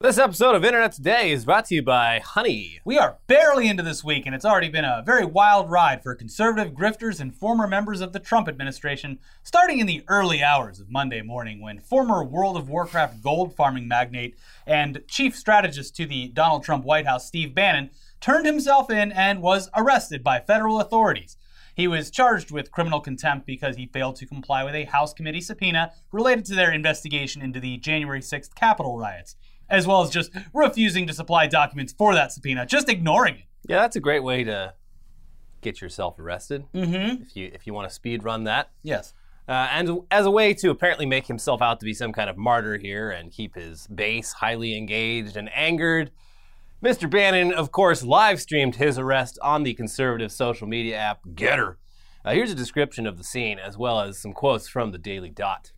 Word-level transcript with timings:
This 0.00 0.16
episode 0.16 0.54
of 0.54 0.64
Internet 0.64 0.92
Today 0.92 1.32
is 1.32 1.44
brought 1.44 1.64
to 1.64 1.74
you 1.74 1.82
by 1.82 2.20
Honey. 2.20 2.78
We 2.84 2.96
are 2.98 3.18
barely 3.26 3.66
into 3.66 3.82
this 3.82 4.04
week, 4.04 4.26
and 4.26 4.32
it's 4.32 4.44
already 4.44 4.68
been 4.68 4.84
a 4.84 5.02
very 5.04 5.24
wild 5.24 5.68
ride 5.72 6.04
for 6.04 6.14
conservative 6.14 6.72
grifters 6.72 7.18
and 7.18 7.34
former 7.34 7.66
members 7.66 8.00
of 8.00 8.12
the 8.12 8.20
Trump 8.20 8.46
administration, 8.46 9.18
starting 9.42 9.80
in 9.80 9.88
the 9.88 10.04
early 10.06 10.40
hours 10.40 10.78
of 10.78 10.88
Monday 10.88 11.20
morning 11.20 11.60
when 11.60 11.80
former 11.80 12.22
World 12.22 12.56
of 12.56 12.68
Warcraft 12.68 13.24
gold 13.24 13.56
farming 13.56 13.88
magnate 13.88 14.36
and 14.68 15.02
chief 15.08 15.34
strategist 15.34 15.96
to 15.96 16.06
the 16.06 16.28
Donald 16.28 16.62
Trump 16.62 16.84
White 16.84 17.06
House, 17.06 17.26
Steve 17.26 17.52
Bannon, 17.52 17.90
turned 18.20 18.46
himself 18.46 18.92
in 18.92 19.10
and 19.10 19.42
was 19.42 19.68
arrested 19.74 20.22
by 20.22 20.38
federal 20.38 20.80
authorities. 20.80 21.36
He 21.74 21.88
was 21.88 22.12
charged 22.12 22.52
with 22.52 22.70
criminal 22.70 23.00
contempt 23.00 23.46
because 23.46 23.74
he 23.74 23.86
failed 23.86 24.14
to 24.16 24.26
comply 24.26 24.62
with 24.62 24.76
a 24.76 24.84
House 24.84 25.12
committee 25.12 25.40
subpoena 25.40 25.90
related 26.12 26.44
to 26.44 26.54
their 26.54 26.72
investigation 26.72 27.42
into 27.42 27.58
the 27.58 27.78
January 27.78 28.20
6th 28.20 28.54
Capitol 28.54 28.96
riots 28.96 29.34
as 29.70 29.86
well 29.86 30.02
as 30.02 30.10
just 30.10 30.30
refusing 30.54 31.06
to 31.06 31.12
supply 31.12 31.46
documents 31.46 31.92
for 31.96 32.14
that 32.14 32.32
subpoena, 32.32 32.66
just 32.66 32.88
ignoring 32.88 33.34
it. 33.36 33.44
Yeah, 33.68 33.80
that's 33.80 33.96
a 33.96 34.00
great 34.00 34.22
way 34.22 34.44
to 34.44 34.74
get 35.60 35.80
yourself 35.80 36.18
arrested. 36.18 36.64
Mm-hmm. 36.74 37.22
If 37.22 37.36
you 37.36 37.50
if 37.52 37.66
you 37.66 37.74
want 37.74 37.88
to 37.88 37.94
speed 37.94 38.24
run 38.24 38.44
that, 38.44 38.70
Yes. 38.82 39.12
uh, 39.48 39.68
and 39.72 40.00
as 40.10 40.24
a 40.26 40.30
way 40.30 40.54
to 40.54 40.70
apparently 40.70 41.04
make 41.06 41.26
himself 41.26 41.60
out 41.60 41.80
to 41.80 41.84
be 41.84 41.92
some 41.94 42.12
kind 42.12 42.30
of 42.30 42.36
martyr 42.36 42.78
here 42.78 43.10
and 43.10 43.32
keep 43.32 43.54
his 43.56 43.86
base 43.88 44.32
highly 44.34 44.76
engaged 44.76 45.36
and 45.36 45.50
angered. 45.54 46.10
Mr. 46.82 47.10
Bannon, 47.10 47.52
of 47.52 47.72
course, 47.72 48.04
live 48.04 48.40
streamed 48.40 48.76
his 48.76 48.98
arrest 49.00 49.36
on 49.42 49.64
the 49.64 49.74
conservative 49.74 50.30
social 50.30 50.68
media 50.68 50.96
app 50.96 51.18
Gettr. 51.34 51.74
Uh, 52.24 52.30
here's 52.32 52.52
a 52.52 52.54
description 52.54 53.04
of 53.04 53.18
the 53.18 53.24
scene, 53.24 53.58
as 53.58 53.76
well 53.76 54.00
as 54.00 54.18
some 54.20 54.32
quotes 54.32 54.68
from 54.68 54.92
the 54.92 54.98
Daily 54.98 55.28
Dot. 55.30 55.72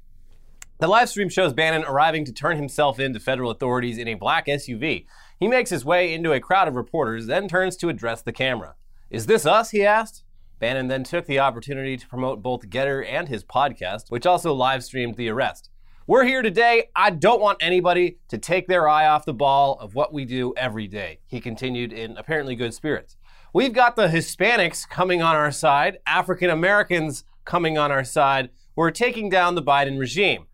The 0.80 0.88
live 0.88 1.10
stream 1.10 1.28
shows 1.28 1.52
Bannon 1.52 1.84
arriving 1.84 2.24
to 2.24 2.32
turn 2.32 2.56
himself 2.56 2.98
in 2.98 3.12
to 3.12 3.20
federal 3.20 3.50
authorities 3.50 3.98
in 3.98 4.08
a 4.08 4.14
black 4.14 4.46
SUV. 4.46 5.04
He 5.38 5.46
makes 5.46 5.68
his 5.68 5.84
way 5.84 6.14
into 6.14 6.32
a 6.32 6.40
crowd 6.40 6.68
of 6.68 6.74
reporters, 6.74 7.26
then 7.26 7.48
turns 7.48 7.76
to 7.76 7.90
address 7.90 8.22
the 8.22 8.32
camera. 8.32 8.76
Is 9.10 9.26
this 9.26 9.44
us? 9.44 9.72
he 9.72 9.84
asked. 9.84 10.24
Bannon 10.58 10.88
then 10.88 11.04
took 11.04 11.26
the 11.26 11.38
opportunity 11.38 11.98
to 11.98 12.08
promote 12.08 12.42
both 12.42 12.70
Gettr 12.70 13.06
and 13.06 13.28
his 13.28 13.44
podcast, 13.44 14.04
which 14.08 14.24
also 14.24 14.54
live 14.54 14.82
streamed 14.82 15.16
the 15.16 15.28
arrest. 15.28 15.68
We're 16.06 16.24
here 16.24 16.40
today. 16.40 16.88
I 16.96 17.10
don't 17.10 17.42
want 17.42 17.58
anybody 17.60 18.16
to 18.28 18.38
take 18.38 18.66
their 18.66 18.88
eye 18.88 19.06
off 19.06 19.26
the 19.26 19.34
ball 19.34 19.78
of 19.80 19.94
what 19.94 20.14
we 20.14 20.24
do 20.24 20.54
every 20.56 20.88
day, 20.88 21.20
he 21.26 21.42
continued 21.42 21.92
in 21.92 22.16
apparently 22.16 22.56
good 22.56 22.72
spirits. 22.72 23.18
We've 23.52 23.74
got 23.74 23.96
the 23.96 24.08
Hispanics 24.08 24.88
coming 24.88 25.20
on 25.20 25.36
our 25.36 25.52
side, 25.52 25.98
African 26.06 26.48
Americans 26.48 27.24
coming 27.44 27.76
on 27.76 27.92
our 27.92 28.04
side. 28.04 28.48
We're 28.74 28.92
taking 28.92 29.28
down 29.28 29.56
the 29.56 29.62
Biden 29.62 29.98
regime. 29.98 30.46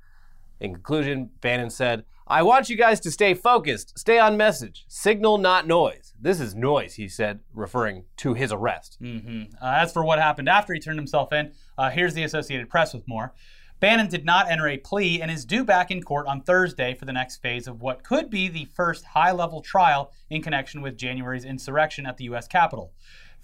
In 0.60 0.72
conclusion, 0.72 1.30
Bannon 1.40 1.70
said, 1.70 2.04
I 2.28 2.42
want 2.42 2.68
you 2.68 2.76
guys 2.76 2.98
to 3.00 3.10
stay 3.10 3.34
focused, 3.34 3.96
stay 3.98 4.18
on 4.18 4.36
message, 4.36 4.84
signal, 4.88 5.38
not 5.38 5.66
noise. 5.66 6.12
This 6.20 6.40
is 6.40 6.56
noise, 6.56 6.94
he 6.94 7.08
said, 7.08 7.40
referring 7.54 8.04
to 8.16 8.34
his 8.34 8.50
arrest. 8.50 8.98
Mm-hmm. 9.00 9.54
Uh, 9.62 9.74
as 9.76 9.92
for 9.92 10.04
what 10.04 10.18
happened 10.18 10.48
after 10.48 10.74
he 10.74 10.80
turned 10.80 10.98
himself 10.98 11.32
in, 11.32 11.52
uh, 11.78 11.90
here's 11.90 12.14
the 12.14 12.24
Associated 12.24 12.68
Press 12.68 12.92
with 12.92 13.06
more. 13.06 13.32
Bannon 13.78 14.08
did 14.08 14.24
not 14.24 14.50
enter 14.50 14.66
a 14.66 14.78
plea 14.78 15.20
and 15.20 15.30
is 15.30 15.44
due 15.44 15.62
back 15.62 15.90
in 15.90 16.02
court 16.02 16.26
on 16.26 16.40
Thursday 16.40 16.94
for 16.94 17.04
the 17.04 17.12
next 17.12 17.42
phase 17.42 17.68
of 17.68 17.82
what 17.82 18.02
could 18.02 18.30
be 18.30 18.48
the 18.48 18.64
first 18.74 19.04
high 19.04 19.32
level 19.32 19.60
trial 19.60 20.10
in 20.30 20.42
connection 20.42 20.80
with 20.80 20.96
January's 20.96 21.44
insurrection 21.44 22.06
at 22.06 22.16
the 22.16 22.24
U.S. 22.24 22.48
Capitol. 22.48 22.92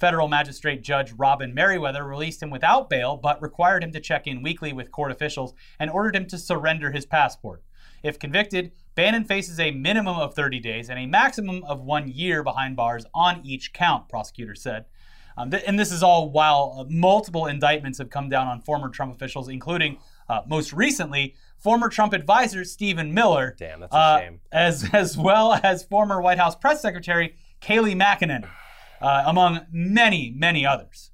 Federal 0.02 0.26
Magistrate 0.26 0.82
Judge 0.82 1.12
Robin 1.12 1.54
Meriweather 1.54 2.04
released 2.04 2.42
him 2.42 2.50
without 2.50 2.90
bail, 2.90 3.16
but 3.16 3.40
required 3.40 3.84
him 3.84 3.92
to 3.92 4.00
check 4.00 4.26
in 4.26 4.42
weekly 4.42 4.72
with 4.72 4.90
court 4.90 5.12
officials 5.12 5.54
and 5.78 5.88
ordered 5.88 6.16
him 6.16 6.26
to 6.26 6.38
surrender 6.38 6.90
his 6.90 7.06
passport. 7.06 7.62
If 8.02 8.18
convicted, 8.18 8.72
Bannon 8.96 9.22
faces 9.22 9.60
a 9.60 9.70
minimum 9.70 10.16
of 10.16 10.34
30 10.34 10.58
days 10.58 10.90
and 10.90 10.98
a 10.98 11.06
maximum 11.06 11.62
of 11.62 11.82
one 11.82 12.08
year 12.08 12.42
behind 12.42 12.74
bars 12.74 13.06
on 13.14 13.42
each 13.44 13.72
count, 13.72 14.08
prosecutors 14.08 14.60
said. 14.60 14.86
Um, 15.36 15.52
th- 15.52 15.62
and 15.68 15.78
this 15.78 15.92
is 15.92 16.02
all 16.02 16.30
while 16.30 16.78
uh, 16.80 16.84
multiple 16.90 17.46
indictments 17.46 17.98
have 17.98 18.10
come 18.10 18.28
down 18.28 18.48
on 18.48 18.60
former 18.60 18.88
Trump 18.88 19.14
officials, 19.14 19.48
including 19.48 19.98
uh, 20.28 20.40
most 20.48 20.72
recently 20.72 21.36
former 21.58 21.88
Trump 21.88 22.12
advisor 22.12 22.64
Stephen 22.64 23.14
Miller, 23.14 23.54
Damn, 23.56 23.78
that's 23.78 23.94
a 23.94 23.96
uh, 23.96 24.18
shame. 24.18 24.40
as 24.50 24.90
as 24.92 25.16
well 25.16 25.60
as 25.62 25.84
former 25.84 26.20
White 26.20 26.38
House 26.38 26.56
press 26.56 26.82
secretary 26.82 27.36
Kayleigh 27.60 27.94
McEnany, 27.94 28.48
uh, 29.02 29.24
among 29.26 29.66
many 29.70 30.32
many 30.34 30.64
others. 30.64 31.10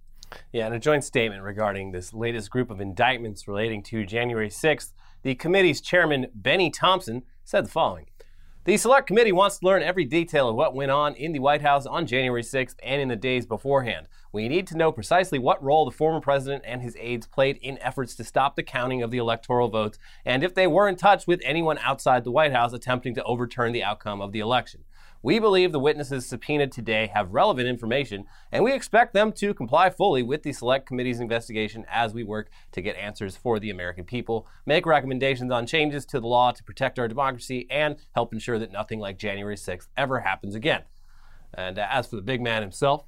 Yeah, 0.52 0.66
in 0.66 0.74
a 0.74 0.78
joint 0.78 1.04
statement 1.04 1.42
regarding 1.42 1.92
this 1.92 2.12
latest 2.12 2.50
group 2.50 2.70
of 2.70 2.80
indictments 2.80 3.48
relating 3.48 3.82
to 3.84 4.04
January 4.04 4.50
6th, 4.50 4.92
the 5.22 5.34
committee's 5.34 5.80
chairman, 5.80 6.26
Bennie 6.34 6.70
Thompson, 6.70 7.22
said 7.44 7.64
the 7.64 7.70
following. 7.70 8.06
The 8.64 8.76
Select 8.76 9.06
Committee 9.06 9.32
wants 9.32 9.58
to 9.58 9.66
learn 9.66 9.82
every 9.82 10.04
detail 10.04 10.50
of 10.50 10.54
what 10.54 10.74
went 10.74 10.90
on 10.90 11.14
in 11.14 11.32
the 11.32 11.38
White 11.38 11.62
House 11.62 11.86
on 11.86 12.06
January 12.06 12.42
6th 12.42 12.74
and 12.82 13.00
in 13.00 13.08
the 13.08 13.16
days 13.16 13.46
beforehand. 13.46 14.08
We 14.30 14.46
need 14.46 14.66
to 14.66 14.76
know 14.76 14.92
precisely 14.92 15.38
what 15.38 15.62
role 15.64 15.86
the 15.86 15.90
former 15.90 16.20
president 16.20 16.64
and 16.66 16.82
his 16.82 16.94
aides 17.00 17.26
played 17.26 17.56
in 17.62 17.78
efforts 17.78 18.14
to 18.16 18.24
stop 18.24 18.56
the 18.56 18.62
counting 18.62 19.02
of 19.02 19.10
the 19.10 19.16
electoral 19.16 19.68
votes 19.68 19.98
and 20.26 20.44
if 20.44 20.54
they 20.54 20.66
were 20.66 20.86
in 20.86 20.96
touch 20.96 21.26
with 21.26 21.40
anyone 21.44 21.78
outside 21.78 22.24
the 22.24 22.30
White 22.30 22.52
House 22.52 22.74
attempting 22.74 23.14
to 23.14 23.24
overturn 23.24 23.72
the 23.72 23.82
outcome 23.82 24.20
of 24.20 24.32
the 24.32 24.40
election. 24.40 24.84
We 25.20 25.40
believe 25.40 25.72
the 25.72 25.80
witnesses 25.80 26.26
subpoenaed 26.26 26.70
today 26.70 27.10
have 27.12 27.32
relevant 27.32 27.66
information, 27.66 28.24
and 28.52 28.62
we 28.62 28.72
expect 28.72 29.14
them 29.14 29.32
to 29.32 29.52
comply 29.52 29.90
fully 29.90 30.22
with 30.22 30.44
the 30.44 30.52
Select 30.52 30.86
Committee's 30.86 31.18
investigation 31.18 31.84
as 31.90 32.14
we 32.14 32.22
work 32.22 32.50
to 32.70 32.80
get 32.80 32.94
answers 32.94 33.36
for 33.36 33.58
the 33.58 33.70
American 33.70 34.04
people, 34.04 34.46
make 34.64 34.86
recommendations 34.86 35.50
on 35.50 35.66
changes 35.66 36.06
to 36.06 36.20
the 36.20 36.28
law 36.28 36.52
to 36.52 36.62
protect 36.62 37.00
our 37.00 37.08
democracy, 37.08 37.66
and 37.68 37.96
help 38.14 38.32
ensure 38.32 38.60
that 38.60 38.70
nothing 38.70 39.00
like 39.00 39.18
January 39.18 39.56
6th 39.56 39.88
ever 39.96 40.20
happens 40.20 40.54
again. 40.54 40.82
And 41.52 41.80
as 41.80 42.06
for 42.06 42.14
the 42.14 42.22
big 42.22 42.40
man 42.40 42.62
himself, 42.62 43.04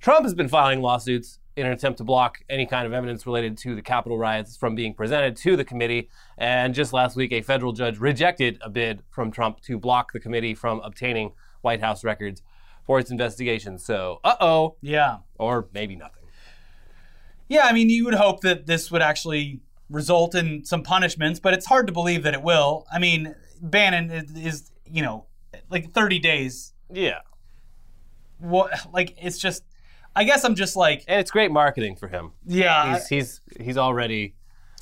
Trump 0.00 0.24
has 0.24 0.34
been 0.34 0.48
filing 0.48 0.82
lawsuits 0.82 1.38
in 1.56 1.64
an 1.66 1.72
attempt 1.72 1.98
to 1.98 2.04
block 2.04 2.38
any 2.50 2.66
kind 2.66 2.86
of 2.86 2.92
evidence 2.92 3.26
related 3.26 3.56
to 3.58 3.74
the 3.74 3.80
Capitol 3.82 4.18
riots 4.18 4.56
from 4.56 4.74
being 4.74 4.92
presented 4.94 5.36
to 5.36 5.56
the 5.56 5.64
committee. 5.64 6.10
And 6.36 6.74
just 6.74 6.92
last 6.92 7.16
week, 7.16 7.32
a 7.32 7.40
federal 7.40 7.72
judge 7.72 7.98
rejected 7.98 8.58
a 8.60 8.68
bid 8.68 9.02
from 9.10 9.30
Trump 9.32 9.60
to 9.62 9.78
block 9.78 10.12
the 10.12 10.20
committee 10.20 10.54
from 10.54 10.80
obtaining 10.80 11.32
White 11.62 11.80
House 11.80 12.04
records 12.04 12.42
for 12.84 12.98
its 12.98 13.10
investigation. 13.10 13.78
So, 13.78 14.20
uh 14.22 14.36
oh, 14.40 14.76
Yeah, 14.82 15.18
or 15.38 15.68
maybe 15.72 15.96
nothing. 15.96 16.24
yeah. 17.48 17.62
I 17.64 17.72
mean, 17.72 17.88
you 17.90 18.04
would 18.04 18.14
hope 18.14 18.42
that 18.42 18.66
this 18.66 18.90
would 18.90 19.02
actually 19.02 19.60
result 19.88 20.34
in 20.34 20.64
some 20.64 20.82
punishments, 20.82 21.40
but 21.40 21.54
it's 21.54 21.66
hard 21.66 21.86
to 21.86 21.92
believe 21.92 22.22
that 22.24 22.34
it 22.34 22.42
will. 22.42 22.86
I 22.92 22.98
mean, 22.98 23.34
Bannon 23.62 24.10
is, 24.10 24.30
is 24.36 24.70
you 24.84 25.00
know 25.02 25.24
like 25.70 25.92
30 25.92 26.18
days. 26.18 26.74
Yeah. 26.92 27.20
What 28.38 28.92
like 28.92 29.16
it's 29.20 29.38
just. 29.38 29.62
I 30.16 30.24
guess 30.24 30.44
I'm 30.44 30.54
just 30.54 30.74
like 30.76 31.04
And 31.06 31.20
it's 31.20 31.30
great 31.30 31.52
marketing 31.52 31.94
for 31.96 32.08
him. 32.08 32.32
yeah. 32.46 32.94
He's, 32.94 33.06
he's, 33.08 33.40
he's 33.60 33.76
already, 33.76 34.34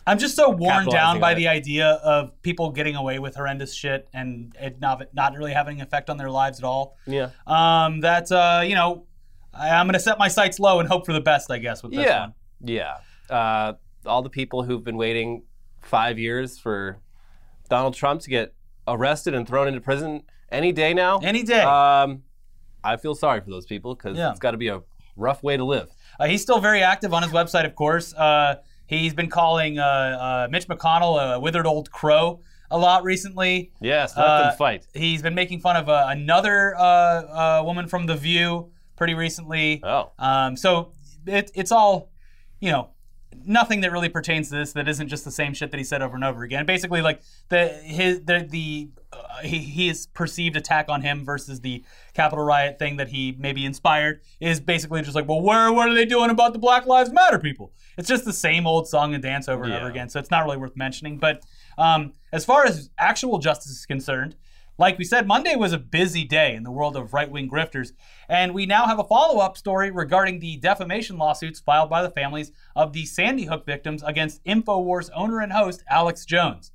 I'm 0.06 0.18
just 0.18 0.36
so 0.36 0.48
worn 0.50 0.86
down 0.86 1.18
by 1.18 1.34
the 1.34 1.48
idea 1.48 1.86
of 2.04 2.40
people 2.42 2.70
getting 2.70 2.94
away 2.94 3.18
with 3.18 3.34
horrendous 3.34 3.74
shit 3.74 4.08
and 4.14 4.54
it 4.60 4.80
not 4.80 5.02
not 5.12 5.34
really 5.34 5.52
having 5.52 5.80
an 5.80 5.86
effect 5.86 6.08
on 6.10 6.16
their 6.18 6.30
lives 6.30 6.58
at 6.58 6.64
all. 6.64 6.96
yeah. 7.06 7.30
Um, 7.46 8.00
that 8.00 8.30
uh, 8.30 8.62
you 8.64 8.74
know, 8.74 9.06
I, 9.52 9.70
I'm 9.70 9.86
gonna 9.86 9.98
set 9.98 10.18
my 10.18 10.28
sights 10.28 10.58
low 10.60 10.78
and 10.80 10.88
hope 10.88 11.04
for 11.06 11.12
the 11.12 11.20
best. 11.20 11.50
I 11.50 11.58
guess 11.58 11.82
with 11.82 11.92
this 11.92 12.04
yeah. 12.06 12.20
one. 12.20 12.34
Yeah. 12.62 12.96
Uh, 13.30 13.72
all 14.06 14.22
the 14.22 14.30
people 14.30 14.62
who've 14.62 14.84
been 14.84 14.96
waiting 14.98 15.42
five 15.80 16.18
years 16.18 16.58
for 16.58 16.98
Donald 17.70 17.94
Trump 17.94 18.20
to 18.22 18.30
get 18.30 18.54
arrested 18.86 19.34
and 19.34 19.48
thrown 19.48 19.68
into 19.68 19.80
prison 19.80 20.22
any 20.52 20.70
day 20.70 20.92
now. 20.92 21.18
Any 21.18 21.42
day. 21.42 21.62
Um, 21.62 22.22
I 22.84 22.98
feel 22.98 23.14
sorry 23.14 23.40
for 23.40 23.48
those 23.50 23.64
people 23.64 23.94
because 23.94 24.18
Yeah. 24.18 24.30
it's 24.30 24.38
got 24.38 24.50
to 24.50 24.58
be 24.58 24.68
a 24.68 24.82
rough 25.16 25.42
way 25.42 25.56
to 25.56 25.64
live. 25.64 25.88
Uh, 26.18 26.26
he's 26.26 26.42
still 26.42 26.60
very 26.60 26.82
active 26.82 27.12
on 27.12 27.22
his 27.22 27.32
website, 27.32 27.64
of 27.64 27.74
course. 27.74 28.14
Uh, 28.14 28.56
he's 28.86 29.14
been 29.14 29.28
calling 29.30 29.78
uh, 29.78 29.82
uh, 29.84 30.48
Mitch 30.50 30.66
McConnell 30.68 31.34
a 31.36 31.40
withered 31.40 31.66
old 31.66 31.90
crow 31.90 32.40
a 32.70 32.78
lot 32.78 33.04
recently. 33.04 33.72
Yes, 33.80 34.16
let 34.16 34.26
Uh, 34.26 34.42
them 34.48 34.56
fight. 34.56 34.86
He's 34.94 35.22
been 35.22 35.34
making 35.34 35.60
fun 35.60 35.76
of 35.76 35.88
uh, 35.88 36.06
another 36.08 36.74
uh, 36.76 36.80
uh, 36.82 37.62
woman 37.64 37.86
from 37.88 38.06
The 38.06 38.16
View 38.16 38.70
pretty 38.96 39.14
recently. 39.14 39.80
Oh, 39.84 40.12
Um, 40.18 40.56
so 40.56 40.92
it, 41.26 41.50
it's 41.54 41.72
all, 41.72 42.10
you 42.60 42.70
know, 42.70 42.90
nothing 43.44 43.80
that 43.80 43.92
really 43.92 44.08
pertains 44.08 44.48
to 44.50 44.56
this 44.56 44.72
that 44.72 44.88
isn't 44.88 45.08
just 45.08 45.24
the 45.24 45.30
same 45.30 45.54
shit 45.54 45.70
that 45.70 45.78
he 45.78 45.84
said 45.84 46.02
over 46.02 46.14
and 46.14 46.24
over 46.24 46.42
again. 46.42 46.66
Basically, 46.66 47.02
like 47.02 47.22
the 47.48 47.68
his 47.68 48.20
the 48.24 48.46
the 48.48 48.90
uh, 49.12 49.38
he, 49.42 49.58
his 49.58 50.06
perceived 50.08 50.56
attack 50.56 50.86
on 50.88 51.02
him 51.02 51.24
versus 51.24 51.60
the 51.60 51.84
Capitol 52.14 52.44
riot 52.44 52.78
thing 52.78 52.96
that 52.96 53.08
he 53.08 53.34
maybe 53.38 53.64
inspired 53.64 54.20
is 54.40 54.60
basically 54.60 55.02
just 55.02 55.14
like, 55.14 55.28
well, 55.28 55.40
where 55.40 55.72
what 55.72 55.88
are 55.88 55.94
they 55.94 56.04
doing 56.04 56.30
about 56.30 56.52
the 56.52 56.58
Black 56.58 56.86
Lives 56.86 57.12
Matter 57.12 57.38
people? 57.38 57.72
It's 57.96 58.08
just 58.08 58.24
the 58.24 58.32
same 58.32 58.66
old 58.66 58.88
song 58.88 59.14
and 59.14 59.22
dance 59.22 59.48
over 59.48 59.64
and 59.64 59.72
Yeah. 59.72 59.78
over 59.80 59.88
again. 59.88 60.08
So 60.08 60.18
it's 60.18 60.30
not 60.30 60.44
really 60.44 60.56
worth 60.56 60.76
mentioning. 60.76 61.18
But 61.18 61.42
um, 61.78 62.12
as 62.32 62.44
far 62.44 62.64
as 62.66 62.90
actual 62.98 63.38
justice 63.38 63.70
is 63.72 63.86
concerned. 63.86 64.36
Like 64.76 64.98
we 64.98 65.04
said, 65.04 65.26
Monday 65.28 65.54
was 65.54 65.72
a 65.72 65.78
busy 65.78 66.24
day 66.24 66.54
in 66.54 66.64
the 66.64 66.70
world 66.72 66.96
of 66.96 67.14
right 67.14 67.30
wing 67.30 67.48
grifters, 67.48 67.92
and 68.28 68.52
we 68.52 68.66
now 68.66 68.86
have 68.86 68.98
a 68.98 69.04
follow 69.04 69.38
up 69.40 69.56
story 69.56 69.90
regarding 69.90 70.40
the 70.40 70.56
defamation 70.56 71.16
lawsuits 71.16 71.60
filed 71.60 71.88
by 71.88 72.02
the 72.02 72.10
families 72.10 72.50
of 72.74 72.92
the 72.92 73.04
Sandy 73.06 73.44
Hook 73.44 73.64
victims 73.64 74.02
against 74.02 74.42
InfoWars 74.44 75.10
owner 75.14 75.38
and 75.38 75.52
host 75.52 75.84
Alex 75.88 76.24
Jones. 76.24 76.72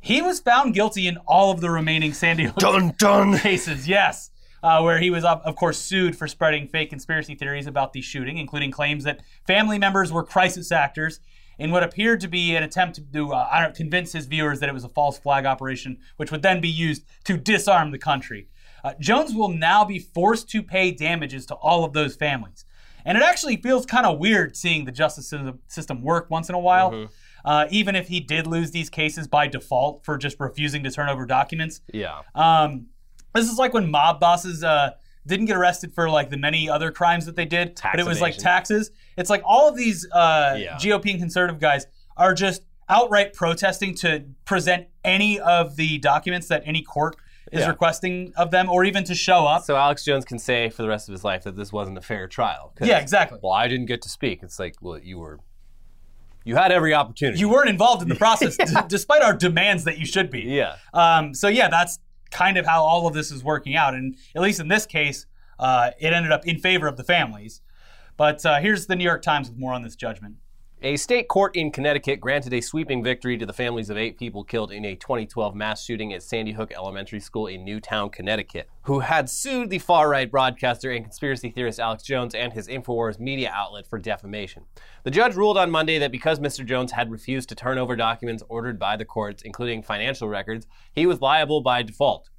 He 0.00 0.20
was 0.20 0.40
found 0.40 0.74
guilty 0.74 1.06
in 1.06 1.16
all 1.28 1.52
of 1.52 1.60
the 1.60 1.70
remaining 1.70 2.12
Sandy 2.12 2.44
Hook 2.44 2.56
Dun 2.56 2.94
dun. 2.98 3.38
cases, 3.38 3.86
yes. 3.86 4.30
Uh, 4.60 4.80
where 4.80 4.98
he 4.98 5.08
was, 5.08 5.24
of 5.24 5.40
of 5.42 5.54
course, 5.54 5.78
sued 5.78 6.16
for 6.16 6.26
spreading 6.26 6.66
fake 6.66 6.90
conspiracy 6.90 7.36
theories 7.36 7.68
about 7.68 7.92
the 7.92 8.00
shooting, 8.00 8.38
including 8.38 8.72
claims 8.72 9.04
that 9.04 9.20
family 9.46 9.78
members 9.78 10.10
were 10.10 10.24
crisis 10.24 10.72
actors 10.72 11.20
in 11.58 11.70
what 11.70 11.82
appeared 11.82 12.20
to 12.20 12.28
be 12.28 12.54
an 12.54 12.62
attempt 12.62 13.00
to 13.12 13.32
uh, 13.32 13.48
I 13.50 13.60
don't, 13.62 13.74
convince 13.74 14.12
his 14.12 14.26
viewers 14.26 14.60
that 14.60 14.68
it 14.68 14.72
was 14.72 14.84
a 14.84 14.88
false 14.88 15.18
flag 15.18 15.44
operation, 15.44 15.98
which 16.16 16.30
would 16.30 16.42
then 16.42 16.60
be 16.60 16.68
used 16.68 17.04
to 17.24 17.36
disarm 17.36 17.90
the 17.90 17.98
country. 17.98 18.48
Uh, 18.84 18.94
Jones 19.00 19.34
will 19.34 19.48
now 19.48 19.84
be 19.84 19.98
forced 19.98 20.48
to 20.50 20.62
pay 20.62 20.92
damages 20.92 21.46
to 21.46 21.54
all 21.54 21.84
of 21.84 21.92
those 21.92 22.14
families. 22.14 22.64
And 23.04 23.16
it 23.18 23.24
actually 23.24 23.56
feels 23.56 23.86
kind 23.86 24.06
of 24.06 24.18
weird 24.18 24.56
seeing 24.56 24.84
the 24.84 24.92
justice 24.92 25.32
system- 25.68 26.02
work 26.02 26.30
once 26.30 26.48
in 26.48 26.54
a 26.54 26.58
while. 26.58 27.08
Uh, 27.44 27.66
even 27.70 27.94
if 27.96 28.08
he 28.08 28.20
did 28.20 28.46
lose 28.46 28.72
these 28.72 28.90
cases 28.90 29.26
by 29.26 29.46
default 29.46 30.04
for 30.04 30.18
just 30.18 30.38
refusing 30.38 30.82
to 30.84 30.90
turn 30.90 31.08
over 31.08 31.24
documents, 31.24 31.80
Yeah. 31.92 32.20
um, 32.34 32.86
this 33.34 33.50
is 33.50 33.56
like 33.58 33.72
when 33.72 33.90
mob 33.90 34.20
bosses 34.20 34.62
uh, 34.64 34.90
didn't 35.26 35.46
get 35.46 35.56
arrested 35.56 35.94
for 35.94 36.10
like 36.10 36.30
the 36.30 36.36
many 36.36 36.68
other 36.68 36.90
crimes 36.90 37.26
that 37.26 37.36
they 37.36 37.44
did, 37.44 37.76
Tax 37.76 37.94
but 37.94 38.00
it 38.00 38.06
was 38.06 38.20
like 38.20 38.36
taxes. 38.36 38.90
It's 39.18 39.30
like 39.30 39.42
all 39.44 39.68
of 39.68 39.76
these 39.76 40.06
uh, 40.12 40.56
Yeah. 40.58 40.76
GOP 40.76 41.10
and 41.10 41.18
conservative 41.20 41.60
guys 41.60 41.86
are 42.16 42.34
just 42.34 42.62
outright 42.88 43.34
protesting 43.34 43.94
to 43.96 44.24
present 44.44 44.86
any 45.04 45.38
of 45.40 45.76
the 45.76 45.98
documents 45.98 46.48
that 46.48 46.62
any 46.64 46.82
court 46.82 47.16
is 47.52 47.60
Yeah. 47.60 47.68
requesting 47.68 48.32
of 48.36 48.50
them, 48.50 48.68
or 48.68 48.84
even 48.84 49.04
to 49.04 49.14
show 49.14 49.46
up. 49.46 49.62
So 49.64 49.76
Alex 49.76 50.04
Jones 50.04 50.24
can 50.24 50.38
say 50.38 50.68
for 50.68 50.82
the 50.82 50.88
rest 50.88 51.08
of 51.08 51.12
his 51.12 51.24
life 51.24 51.44
that 51.44 51.56
this 51.56 51.72
wasn't 51.72 51.96
a 51.98 52.02
fair 52.02 52.26
trial. 52.28 52.72
Yeah, 52.80 52.98
exactly. 52.98 53.38
Well, 53.42 53.52
I 53.52 53.68
didn't 53.68 53.86
get 53.86 54.02
to 54.02 54.08
speak. 54.08 54.42
It's 54.42 54.58
like, 54.58 54.76
well, 54.82 54.98
you 54.98 55.18
were, 55.18 55.38
you 56.44 56.56
had 56.56 56.72
every 56.72 56.92
opportunity. 56.94 57.38
You 57.38 57.48
weren't 57.48 57.68
involved 57.70 58.02
in 58.02 58.08
the 58.08 58.14
process, 58.26 58.56
d- 58.56 58.64
despite 58.88 59.22
our 59.22 59.34
demands 59.34 59.84
that 59.84 59.98
you 59.98 60.06
should 60.06 60.30
be. 60.30 60.40
Yeah. 60.42 60.76
Um, 60.94 61.34
so 61.34 61.48
yeah, 61.48 61.68
that's 61.68 61.98
kind 62.30 62.56
of 62.58 62.66
how 62.66 62.82
all 62.82 63.06
of 63.06 63.14
this 63.14 63.30
is 63.30 63.42
working 63.42 63.74
out, 63.76 63.94
and 63.94 64.14
at 64.36 64.42
least 64.42 64.60
in 64.60 64.68
this 64.68 64.84
case, 64.86 65.26
uh, 65.58 65.90
it 65.98 66.12
ended 66.12 66.32
up 66.32 66.46
in 66.46 66.58
favor 66.58 66.86
of 66.86 66.96
the 66.96 67.04
families. 67.04 67.60
But 68.18 68.44
uh, 68.44 68.58
here's 68.58 68.86
the 68.86 68.96
New 68.96 69.04
York 69.04 69.22
Times 69.22 69.48
with 69.48 69.58
more 69.58 69.72
on 69.72 69.82
this 69.82 69.94
judgment. 69.94 70.34
A 70.82 70.96
state 70.96 71.28
court 71.28 71.54
in 71.54 71.70
Connecticut 71.70 72.20
granted 72.20 72.52
a 72.52 72.60
sweeping 72.60 73.02
victory 73.02 73.38
to 73.38 73.46
the 73.46 73.52
families 73.52 73.90
of 73.90 73.96
eight 73.96 74.18
people 74.18 74.42
killed 74.42 74.72
in 74.72 74.84
a 74.84 74.96
2012 74.96 75.54
mass 75.54 75.84
shooting 75.84 76.12
at 76.12 76.24
Sandy 76.24 76.50
Hook 76.52 76.72
Elementary 76.72 77.20
School 77.20 77.46
in 77.46 77.64
Newtown, 77.64 78.10
Connecticut, 78.10 78.68
who 78.82 78.98
had 79.00 79.30
sued 79.30 79.70
the 79.70 79.78
far 79.78 80.08
right 80.08 80.28
broadcaster 80.28 80.90
and 80.90 81.04
conspiracy 81.04 81.50
theorist 81.50 81.78
Alex 81.78 82.02
Jones 82.02 82.34
and 82.34 82.52
his 82.52 82.66
InfoWars 82.66 83.20
media 83.20 83.52
outlet 83.54 83.86
for 83.86 84.00
defamation. 84.00 84.64
The 85.04 85.12
judge 85.12 85.36
ruled 85.36 85.56
on 85.56 85.70
Monday 85.70 85.98
that 86.00 86.12
because 86.12 86.40
Mr. 86.40 86.66
Jones 86.66 86.90
had 86.90 87.12
refused 87.12 87.48
to 87.50 87.54
turn 87.54 87.78
over 87.78 87.94
documents 87.94 88.42
ordered 88.48 88.80
by 88.80 88.96
the 88.96 89.04
courts, 89.04 89.42
including 89.42 89.84
financial 89.84 90.28
records, 90.28 90.66
he 90.92 91.06
was 91.06 91.20
liable 91.20 91.60
by 91.60 91.82
default. 91.82 92.30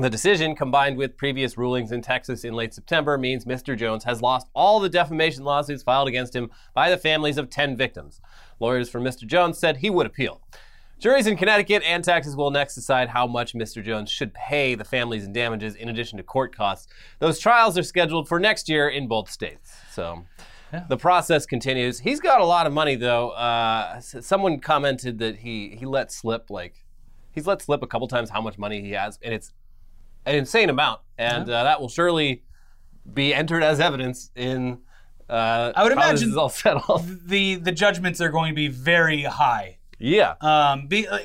The 0.00 0.08
decision, 0.08 0.54
combined 0.54 0.96
with 0.96 1.16
previous 1.16 1.58
rulings 1.58 1.90
in 1.90 2.02
Texas 2.02 2.44
in 2.44 2.54
late 2.54 2.72
September, 2.72 3.18
means 3.18 3.44
Mr. 3.44 3.76
Jones 3.76 4.04
has 4.04 4.22
lost 4.22 4.46
all 4.54 4.78
the 4.78 4.88
defamation 4.88 5.42
lawsuits 5.42 5.82
filed 5.82 6.06
against 6.06 6.36
him 6.36 6.52
by 6.72 6.88
the 6.88 6.96
families 6.96 7.36
of 7.36 7.50
10 7.50 7.76
victims. 7.76 8.20
Lawyers 8.60 8.88
for 8.88 9.00
Mr. 9.00 9.26
Jones 9.26 9.58
said 9.58 9.78
he 9.78 9.90
would 9.90 10.06
appeal. 10.06 10.40
Juries 11.00 11.26
in 11.26 11.36
Connecticut 11.36 11.82
and 11.84 12.04
Texas 12.04 12.36
will 12.36 12.52
next 12.52 12.76
decide 12.76 13.08
how 13.08 13.26
much 13.26 13.54
Mr. 13.54 13.84
Jones 13.84 14.08
should 14.08 14.32
pay 14.34 14.76
the 14.76 14.84
families 14.84 15.24
in 15.24 15.32
damages 15.32 15.74
in 15.74 15.88
addition 15.88 16.16
to 16.18 16.22
court 16.22 16.54
costs. 16.54 16.86
Those 17.18 17.40
trials 17.40 17.76
are 17.76 17.82
scheduled 17.82 18.28
for 18.28 18.38
next 18.38 18.68
year 18.68 18.88
in 18.88 19.08
both 19.08 19.28
states. 19.28 19.74
So 19.90 20.24
the 20.88 20.96
process 20.96 21.44
continues. 21.44 21.98
He's 21.98 22.20
got 22.20 22.40
a 22.40 22.44
lot 22.44 22.68
of 22.68 22.72
money, 22.72 22.94
though. 22.94 23.30
Uh, 23.30 24.00
someone 24.00 24.60
commented 24.60 25.18
that 25.18 25.38
he, 25.38 25.76
he 25.76 25.86
let 25.86 26.12
slip, 26.12 26.50
like, 26.50 26.84
he's 27.32 27.48
let 27.48 27.62
slip 27.62 27.82
a 27.82 27.86
couple 27.88 28.06
times 28.06 28.30
how 28.30 28.40
much 28.40 28.58
money 28.58 28.80
he 28.80 28.92
has, 28.92 29.18
and 29.22 29.34
it's 29.34 29.52
an 30.28 30.36
insane 30.36 30.70
amount, 30.70 31.00
and 31.16 31.44
uh, 31.48 31.64
that 31.64 31.80
will 31.80 31.88
surely 31.88 32.42
be 33.12 33.32
entered 33.34 33.62
as 33.62 33.80
evidence 33.80 34.30
in. 34.36 34.78
Uh, 35.28 35.72
I 35.76 35.82
would 35.82 35.92
imagine- 35.92 36.30
is 36.30 36.36
all 36.36 36.48
settled. 36.64 37.04
The 37.28 37.56
the 37.56 37.72
judgments 37.72 38.20
are 38.20 38.30
going 38.30 38.50
to 38.52 38.56
be 38.56 38.68
very 38.68 39.22
high. 39.24 39.78
yeah, 39.98 40.34
Um, 40.40 40.86
be, 40.86 41.08
uh, 41.08 41.18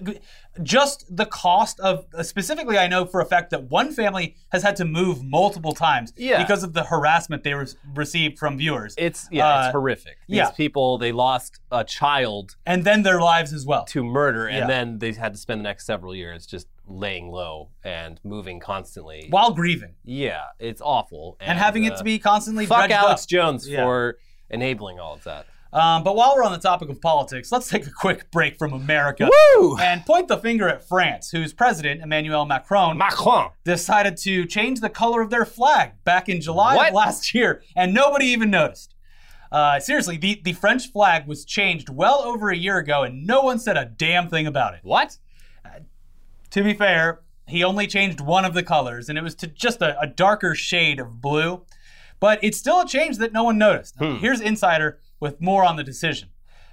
just 0.63 1.05
the 1.15 1.25
cost 1.27 1.79
of 1.79 2.05
uh, 2.13 2.23
specifically, 2.23 2.77
I 2.77 2.87
know 2.87 3.05
for 3.05 3.21
a 3.21 3.25
fact 3.25 3.49
that 3.51 3.63
one 3.69 3.91
family 3.93 4.35
has 4.51 4.61
had 4.63 4.75
to 4.77 4.85
move 4.85 5.23
multiple 5.23 5.73
times 5.73 6.11
Yeah. 6.17 6.41
because 6.41 6.63
of 6.63 6.73
the 6.73 6.83
harassment 6.83 7.43
they 7.43 7.53
re- 7.53 7.67
received 7.95 8.39
from 8.39 8.57
viewers, 8.57 8.93
it's 8.97 9.27
yeah, 9.31 9.47
Uh, 9.47 9.65
it's 9.65 9.71
horrific. 9.73 10.17
These 10.27 10.37
yeah. 10.37 10.49
people 10.51 10.97
they 10.97 11.11
lost 11.11 11.59
a 11.71 11.83
child 11.83 12.55
and 12.65 12.83
then 12.83 13.03
their 13.03 13.21
lives 13.21 13.53
as 13.53 13.63
well. 13.65 13.85
to 13.85 14.03
murder, 14.03 14.47
and 14.47 14.57
Yeah. 14.61 14.67
then 14.67 14.99
they 14.99 15.13
had 15.13 15.33
to 15.33 15.39
spend 15.39 15.61
the 15.61 15.69
next 15.71 15.85
several 15.85 16.15
years 16.15 16.45
just 16.47 16.67
laying 16.85 17.29
low 17.29 17.69
and 17.83 18.19
moving 18.23 18.59
constantly. 18.59 19.27
while 19.29 19.53
grieving 19.53 19.95
yeah, 20.03 20.41
it's 20.59 20.81
awful, 20.81 21.37
and 21.39 21.57
having 21.57 21.85
it 21.85 21.93
uh, 21.93 21.97
to 21.97 22.03
be 22.03 22.19
constantly 22.19 22.65
fuck 22.65 22.89
Alex 22.89 23.23
up. 23.23 23.27
Jones 23.29 23.67
Yeah. 23.67 23.83
for 23.83 24.17
enabling 24.49 24.99
all 24.99 25.13
of 25.15 25.23
that. 25.23 25.45
Um, 25.71 26.03
but 26.03 26.15
while 26.15 26.35
we're 26.35 26.43
on 26.43 26.51
the 26.51 26.59
topic 26.59 26.89
of 26.89 27.01
politics, 27.01 27.51
let's 27.51 27.67
take 27.67 27.87
a 27.87 27.89
quick 27.89 28.29
break 28.29 28.57
from 28.59 28.73
America 28.73 29.27
Woo! 29.57 29.75
and 29.79 30.05
point 30.05 30.27
the 30.27 30.37
finger 30.37 30.69
at 30.69 30.87
France, 30.87 31.31
whose 31.31 31.51
president 31.51 32.03
Emmanuel 32.03 32.45
Macron 32.45 32.95
Macron. 32.95 33.49
decided 33.63 34.15
to 34.17 34.45
change 34.45 34.81
the 34.81 34.89
color 34.89 35.21
of 35.21 35.31
their 35.31 35.45
flag 35.45 35.93
back 36.03 36.29
in 36.29 36.41
July 36.41 36.75
What? 36.75 36.89
of 36.89 36.93
last 36.93 37.33
year, 37.33 37.63
and 37.75 37.91
nobody 37.91 38.25
even 38.27 38.51
noticed. 38.51 38.93
Uh, 39.51 39.79
seriously, 39.79 40.17
the, 40.17 40.39
the 40.43 40.53
French 40.53 40.91
flag 40.91 41.25
was 41.27 41.43
changed 41.43 41.89
well 41.89 42.19
over 42.23 42.51
a 42.51 42.55
year 42.57 42.77
ago, 42.77 43.01
and 43.01 43.25
no 43.25 43.41
one 43.41 43.57
said 43.57 43.75
a 43.77 43.85
damn 43.85 44.29
thing 44.29 44.45
about 44.45 44.75
it. 44.75 44.81
What? 44.83 45.17
To 46.53 46.63
be 46.63 46.75
fair, 46.75 47.21
he 47.47 47.63
only 47.63 47.87
changed 47.87 48.21
one 48.21 48.45
of 48.45 48.53
the 48.53 48.61
colors, 48.61 49.09
and 49.09 49.17
it 49.17 49.23
was 49.23 49.33
to 49.35 49.47
just 49.47 49.81
a, 49.81 49.99
a 49.99 50.05
darker 50.05 50.53
shade 50.53 50.99
of 50.99 51.19
blue. 51.19 51.65
But 52.19 52.37
it's 52.43 52.59
still 52.59 52.81
a 52.81 52.87
change 52.87 53.17
that 53.17 53.33
no 53.33 53.43
one 53.43 53.57
noticed. 53.57 53.95
Hmm. 53.97 54.17
Here's 54.17 54.39
Insider 54.39 54.99
with 55.19 55.41
more 55.41 55.65
on 55.65 55.77
the 55.77 55.83
decision. 55.83 56.29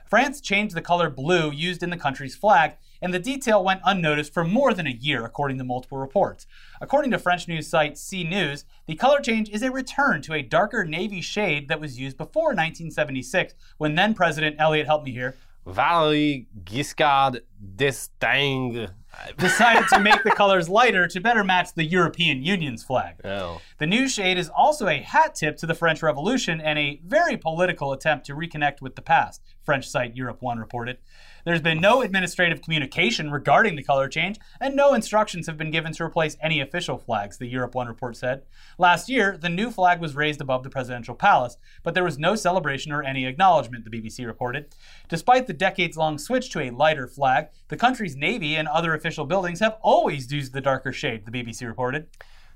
France 0.07 0.43
changed 0.43 0.75
the 0.75 0.83
color 0.83 1.09
blue 1.09 1.51
used 1.51 1.83
in 1.83 1.89
the 1.89 1.97
country's 1.97 2.37
flag, 2.37 2.75
and 3.01 3.15
the 3.15 3.19
detail 3.19 3.65
went 3.65 3.81
unnoticed 3.87 4.35
for 4.35 4.45
more 4.45 4.75
than 4.75 4.87
a 4.87 4.91
year, 4.91 5.25
according 5.25 5.57
to 5.57 5.65
multiple 5.65 5.97
reports. 5.97 6.47
According 6.83 7.13
to 7.13 7.19
French 7.19 7.49
news 7.49 7.67
site 7.67 7.97
C 7.97 8.23
News, 8.23 8.67
the 8.85 8.97
color 8.97 9.21
change 9.21 9.49
is 9.49 9.63
a 9.63 9.71
return 9.71 10.21
to 10.23 10.35
a 10.35 10.43
darker 10.43 10.85
navy 10.85 11.23
shade 11.23 11.69
that 11.69 11.81
was 11.81 11.99
used 11.99 12.19
before 12.19 12.49
1976, 12.49 13.55
when 13.79 13.95
then 13.95 14.13
President 14.13 14.57
Elliot, 14.59 14.87
helped 14.87 15.07
me 15.07 15.13
here, 15.13 15.37
Valéry 15.67 16.49
Giscard 16.65 17.41
d'Estaing. 17.77 18.91
Decided 19.39 19.89
to 19.89 20.01
make 20.01 20.23
the 20.23 20.31
colors 20.31 20.69
lighter 20.69 21.07
to 21.07 21.21
better 21.21 21.45
match 21.45 21.75
the 21.75 21.85
European 21.85 22.43
Union's 22.43 22.83
flag. 22.83 23.17
Oh. 23.25 23.61
The 23.79 23.87
new 23.87 24.09
shade 24.09 24.39
is 24.39 24.49
also 24.49 24.89
a 24.89 24.99
hat 24.99 25.35
tip 25.35 25.57
to 25.59 25.67
the 25.67 25.75
French 25.75 26.03
Revolution 26.03 26.61
and 26.61 26.79
a 26.79 27.01
very 27.05 27.37
political 27.37 27.93
attempt 27.93 28.27
to 28.27 28.35
reconnect 28.35 28.81
with 28.81 28.97
the 28.97 29.03
past, 29.03 29.43
French 29.63 29.89
site 29.89 30.17
Europe 30.17 30.39
1 30.41 30.59
reported. 30.59 30.99
There's 31.45 31.63
been 31.63 31.81
no 31.81 32.03
administrative 32.03 32.63
communication 32.63 33.31
regarding 33.31 33.77
the 33.77 33.83
color 33.83 34.09
change, 34.09 34.39
and 34.61 34.77
no 34.77 34.95
instructions 34.95 35.47
have 35.47 35.57
been 35.57 35.71
given 35.71 35.93
to 35.93 36.05
replace 36.05 36.37
any 36.43 36.61
official 36.61 36.99
flags, 36.99 37.39
the 37.39 37.47
Europe 37.47 37.75
1 37.75 37.87
report 37.87 38.17
said. 38.17 38.43
Last 38.79 39.09
year, 39.09 39.37
the 39.37 39.49
new 39.49 39.71
flag 39.71 40.01
was 40.01 40.15
raised 40.15 40.41
above 40.41 40.63
the 40.63 40.71
presidential 40.71 41.15
palace, 41.15 41.57
but 41.83 41.95
there 41.95 42.05
was 42.05 42.19
no 42.19 42.35
celebration 42.35 42.93
or 42.93 43.03
any 43.03 43.27
acknowledgement, 43.27 43.85
the 43.85 43.91
BBC 43.91 44.27
reported. 44.27 44.75
Despite 45.09 45.47
the 45.47 45.53
decades 45.53 45.97
long 45.97 46.19
switch 46.19 46.51
to 46.51 46.61
a 46.61 46.71
lighter 46.71 47.07
flag, 47.07 47.49
the 47.69 47.77
country's 47.77 48.17
navy 48.17 48.57
and 48.57 48.69
other 48.69 48.95
official 48.95 49.25
buildings 49.25 49.61
have 49.61 49.79
always 49.81 50.31
used 50.31 50.53
the 50.53 50.61
darker 50.61 50.93
shade, 50.93 51.25
the 51.25 51.33
BBC 51.33 51.67
reported. 51.67 52.09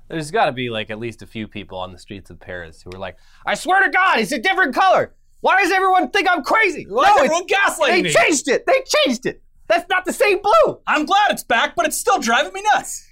There's 0.07 0.29
got 0.29 0.45
to 0.45 0.51
be 0.51 0.69
like 0.69 0.91
at 0.91 0.99
least 0.99 1.23
a 1.23 1.27
few 1.27 1.47
people 1.47 1.79
on 1.79 1.91
the 1.91 1.97
streets 1.97 2.29
of 2.29 2.39
Paris 2.39 2.83
who 2.83 2.91
are 2.91 2.99
like, 2.99 3.17
I 3.45 3.55
swear 3.55 3.83
to 3.83 3.89
God, 3.89 4.19
it's 4.19 4.31
a 4.31 4.39
different 4.39 4.75
color. 4.75 5.15
Why 5.45 5.61
does 5.61 5.71
everyone 5.71 6.09
think 6.09 6.27
I'm 6.27 6.43
crazy? 6.43 6.87
Why 6.89 7.03
is 7.03 7.09
it's- 7.09 7.25
everyone 7.25 7.45
gaslighting 7.47 7.87
They 7.91 8.01
me? 8.01 8.11
changed 8.11 8.47
it. 8.47 8.65
They 8.65 8.83
changed 9.03 9.27
it. 9.27 9.43
That's 9.67 9.87
not 9.89 10.03
the 10.03 10.11
same 10.11 10.39
blue. 10.41 10.79
I'm 10.87 11.05
glad 11.05 11.29
it's 11.29 11.43
back, 11.43 11.75
but 11.75 11.85
it's 11.85 11.97
still 11.99 12.17
driving 12.17 12.51
me 12.51 12.63
nuts. 12.73 13.07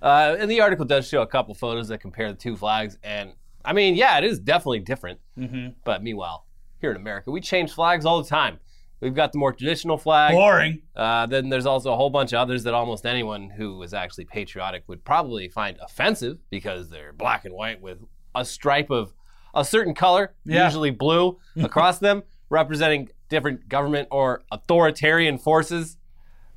Uh, 0.00 0.36
and 0.38 0.48
the 0.48 0.60
article 0.60 0.84
does 0.84 1.08
show 1.08 1.20
a 1.22 1.26
couple 1.26 1.54
photos 1.56 1.88
that 1.88 1.98
compare 1.98 2.30
the 2.30 2.38
two 2.38 2.56
flags, 2.56 2.96
and 3.02 3.32
I 3.64 3.72
mean, 3.72 3.96
yeah, 3.96 4.18
it 4.18 4.22
is 4.24 4.38
definitely 4.38 4.78
different. 4.78 5.18
Mm-hmm. 5.36 5.70
But 5.82 6.00
meanwhile, 6.04 6.46
here 6.80 6.92
in 6.92 6.96
America, 6.96 7.32
we 7.32 7.40
change 7.40 7.72
flags 7.72 8.06
all 8.06 8.22
the 8.22 8.28
time. 8.28 8.60
We've 9.00 9.12
got 9.14 9.32
the 9.32 9.38
more 9.38 9.52
traditional 9.52 9.98
flag. 9.98 10.34
Boring. 10.34 10.82
Uh, 10.94 11.26
then 11.26 11.48
there's 11.48 11.66
also 11.66 11.92
a 11.92 11.96
whole 11.96 12.10
bunch 12.10 12.32
of 12.32 12.38
others 12.38 12.62
that 12.64 12.74
almost 12.74 13.04
anyone 13.04 13.50
who 13.50 13.82
is 13.82 13.92
actually 13.94 14.26
patriotic 14.26 14.84
would 14.86 15.04
probably 15.04 15.48
find 15.48 15.76
offensive 15.82 16.38
because 16.50 16.88
they're 16.88 17.12
black 17.12 17.44
and 17.44 17.52
white 17.52 17.80
with 17.80 17.98
a 18.36 18.44
stripe 18.44 18.90
of 18.90 19.12
a 19.60 19.64
certain 19.64 19.94
color, 19.94 20.34
Yeah. 20.44 20.64
usually 20.64 20.90
blue, 20.90 21.38
across 21.62 21.98
them, 21.98 22.22
representing 22.50 23.08
different 23.28 23.68
government 23.68 24.08
or 24.10 24.42
authoritarian 24.50 25.38
forces. 25.38 25.96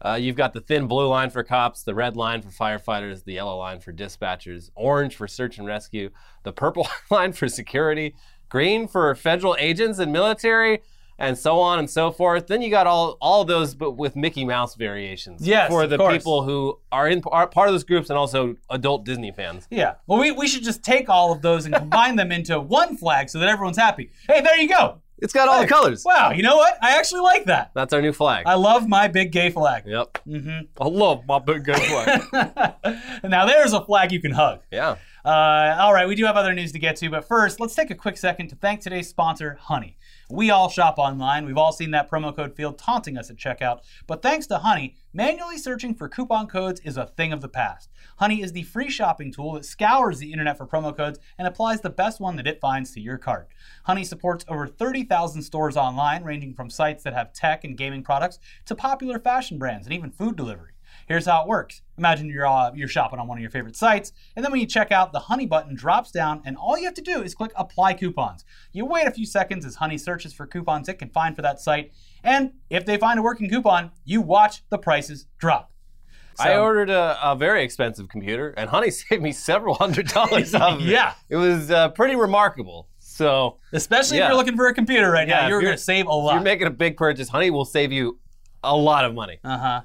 Uh, 0.04 0.16
you've 0.16 0.36
got 0.36 0.54
the 0.54 0.62
thin 0.62 0.88
blue 0.88 1.08
line 1.08 1.30
for 1.30 1.44
cops, 1.44 1.84
the 1.84 1.94
red 1.94 2.16
line 2.18 2.42
for 2.42 2.50
firefighters, 2.50 3.24
the 3.24 3.34
yellow 3.34 3.58
line 3.58 3.80
for 3.80 3.94
dispatchers, 3.94 4.72
orange 4.76 5.16
for 5.16 5.28
search 5.28 5.58
and 5.60 5.68
rescue, 5.68 6.10
the 6.44 6.52
purple 6.52 6.88
line 7.12 7.32
for 7.34 7.48
security, 7.48 8.16
green 8.50 8.88
for 8.88 9.14
federal 9.16 9.56
agents 9.60 10.00
and 10.00 10.12
military, 10.12 10.82
and 11.22 11.38
so 11.38 11.60
on 11.60 11.80
and 11.80 11.90
so 11.90 12.12
forth. 12.12 12.48
Then 12.48 12.62
you 12.62 12.70
got 12.70 12.88
all 12.88 13.18
all 13.22 13.46
those, 13.46 13.76
but 13.76 13.92
with 13.92 14.16
Mickey 14.16 14.44
Mouse 14.44 14.76
variations. 14.76 15.46
Yes, 15.46 15.70
for 15.70 15.88
the 15.88 15.98
people 15.98 16.44
who 16.44 16.80
are 16.92 17.08
in 17.08 17.22
are 17.32 17.48
part 17.48 17.70
of 17.70 17.74
those 17.74 17.84
groups 17.84 18.10
and 18.10 18.18
also 18.18 18.56
adult 18.70 19.06
Disney 19.06 19.32
fans. 19.32 19.68
Yeah. 19.70 19.96
Well, 20.08 20.20
we, 20.20 20.32
we 20.32 20.48
should 20.48 20.64
just 20.64 20.84
take 20.84 21.10
all 21.10 21.32
of 21.32 21.42
those 21.42 21.66
and 21.66 21.76
combine 21.76 22.16
them 22.16 22.32
into 22.32 22.60
one 22.60 22.98
flag 22.98 23.30
so 23.30 23.40
that 23.40 23.48
everyone's 23.48 23.78
happy. 23.78 24.12
Hey, 24.28 24.42
there 24.42 24.58
you 24.58 24.68
go. 24.68 25.02
It's 25.20 25.34
got 25.34 25.48
all 25.48 25.62
the 25.62 25.68
colors. 25.68 26.04
Wow, 26.04 26.32
you 26.32 26.42
know 26.42 26.56
what? 26.56 26.80
I 26.82 26.98
actually 26.98 27.22
like 27.22 27.46
that. 27.46 27.70
That's 27.76 27.94
our 27.94 28.02
new 28.02 28.12
flag. 28.12 28.48
I 28.48 28.56
love 28.56 28.88
my 28.90 29.08
big 29.08 29.32
gay 29.32 29.52
flag. 29.52 29.84
yep. 29.86 30.18
Mm-hmm. 30.28 30.82
I 30.82 30.88
love 30.88 31.28
my 31.28 31.38
big 31.38 31.64
gay 31.64 31.74
flag. 31.76 32.88
now 33.24 33.46
there's 33.46 33.74
a 33.74 33.86
flag 33.86 34.12
you 34.12 34.20
can 34.20 34.32
hug. 34.32 34.62
yeah. 34.72 34.96
Uh, 35.24 35.78
all 35.80 35.94
right, 35.94 36.08
we 36.08 36.16
do 36.16 36.26
have 36.26 36.36
other 36.36 36.54
news 36.56 36.72
to 36.72 36.80
get 36.80 36.96
to, 36.96 37.08
but 37.12 37.28
first, 37.28 37.60
let's 37.60 37.76
take 37.76 37.92
a 37.92 37.96
quick 37.96 38.18
second 38.18 38.48
to 38.48 38.56
thank 38.56 38.82
today's 38.82 39.08
sponsor, 39.08 39.60
Honey. 39.62 39.96
We 40.32 40.50
all 40.50 40.70
shop 40.70 40.98
online. 40.98 41.46
We've 41.46 41.58
all 41.58 41.74
seen 41.74 41.92
that 41.92 42.10
promo 42.10 42.34
code 42.34 42.56
field 42.56 42.78
taunting 42.78 43.18
us 43.18 43.30
at 43.30 43.36
checkout. 43.36 43.82
But 44.08 44.22
thanks 44.22 44.48
to 44.48 44.60
Honey, 44.60 44.96
manually 45.14 45.58
searching 45.58 45.94
for 45.94 46.08
coupon 46.08 46.48
codes 46.48 46.80
is 46.86 46.96
a 46.96 47.08
thing 47.08 47.34
of 47.34 47.42
the 47.42 47.50
past. 47.50 47.90
Honey 48.18 48.42
is 48.42 48.54
the 48.54 48.64
free 48.64 48.90
shopping 48.90 49.34
tool 49.34 49.54
that 49.54 49.66
scours 49.66 50.20
the 50.20 50.32
internet 50.32 50.58
for 50.58 50.66
promo 50.66 50.96
codes 50.96 51.20
and 51.38 51.48
applies 51.48 51.82
the 51.82 51.90
best 51.90 52.22
one 52.22 52.38
that 52.38 52.48
it 52.48 52.62
finds 52.62 52.92
to 52.92 53.02
your 53.02 53.18
cart. 53.18 53.50
Honey 53.84 54.06
supports 54.06 54.46
over 54.48 54.68
30,000 54.68 55.42
stores 55.42 55.76
online, 55.76 56.24
ranging 56.24 56.54
from 56.54 56.70
sites 56.70 57.04
that 57.04 57.14
have 57.14 57.34
tech 57.34 57.66
and 57.66 57.76
gaming 57.76 58.02
products 58.02 58.40
to 58.66 58.74
popular 58.74 59.20
fashion 59.20 59.58
brands 59.58 59.86
and 59.86 59.94
even 59.94 60.12
food 60.12 60.38
delivery. 60.38 60.71
Here's 61.12 61.26
how 61.26 61.42
it 61.42 61.48
works. 61.48 61.82
Imagine 61.98 62.28
you're 62.30 62.48
uh, 62.48 62.72
you're 62.74 62.88
shopping 62.88 63.20
on 63.20 63.28
one 63.28 63.38
of 63.38 63.42
your 63.42 63.52
favorite 63.52 63.76
sites, 63.76 64.14
and 64.36 64.44
then 64.46 64.52
when 64.52 64.62
you 64.62 64.66
check 64.68 64.92
out, 64.92 65.12
the 65.12 65.20
Honey 65.20 65.46
button 65.46 65.76
drops 65.76 66.10
down, 66.10 66.42
and 66.46 66.56
all 66.56 66.78
you 66.78 66.86
have 66.86 66.94
to 66.94 67.02
do 67.02 67.22
is 67.22 67.36
click 67.36 67.52
Apply 67.56 67.94
Coupons. 67.94 68.46
You 68.72 68.86
wait 68.86 69.08
a 69.08 69.12
few 69.12 69.26
seconds 69.26 69.66
as 69.66 69.76
Honey 69.76 69.98
searches 69.98 70.34
for 70.34 70.48
coupons 70.48 70.88
it 70.88 70.96
can 71.00 71.10
find 71.10 71.36
for 71.36 71.42
that 71.42 71.60
site, 71.60 71.92
and 72.24 72.54
if 72.70 72.86
they 72.86 72.98
find 72.98 73.20
a 73.20 73.22
working 73.22 73.50
coupon, 73.50 73.92
you 74.06 74.22
watch 74.22 74.64
the 74.70 74.78
prices 74.78 75.28
drop. 75.38 75.72
I 76.40 76.56
ordered 76.58 76.90
a, 76.90 77.20
a 77.22 77.36
very 77.36 77.62
expensive 77.64 78.08
computer, 78.08 78.52
and 78.58 78.70
Honey 78.70 78.90
saved 78.92 79.22
me 79.22 79.32
several 79.34 79.76
hundred 79.76 80.08
dollars 80.08 80.56
off 80.56 80.76
of 80.76 80.82
it. 80.82 80.86
Yeah. 80.90 81.14
It 81.30 81.36
was 81.36 81.70
uh, 81.70 81.90
pretty 81.90 82.16
remarkable. 82.16 82.88
So 83.00 83.58
especially 83.74 84.18
if 84.20 84.28
you're 84.28 84.38
looking 84.38 84.56
for 84.56 84.68
a 84.68 84.74
computer 84.74 85.12
right 85.12 85.28
Yeah, 85.28 85.42
now, 85.42 85.48
you're 85.50 85.58
you're- 85.60 85.66
going 85.66 85.78
to 85.78 85.84
save 85.84 86.08
a 86.08 86.12
lot. 86.12 86.32
if 86.32 86.36
you're 86.36 86.44
making 86.44 86.68
a 86.68 86.72
big 86.72 86.96
purchase, 86.98 87.28
Honey 87.30 87.52
will 87.52 87.66
save 87.66 87.92
you 87.92 88.18
a 88.64 88.76
lot 88.76 89.06
of 89.06 89.14
money. 89.14 89.38
Uh 89.44 89.58
huh. 89.58 89.82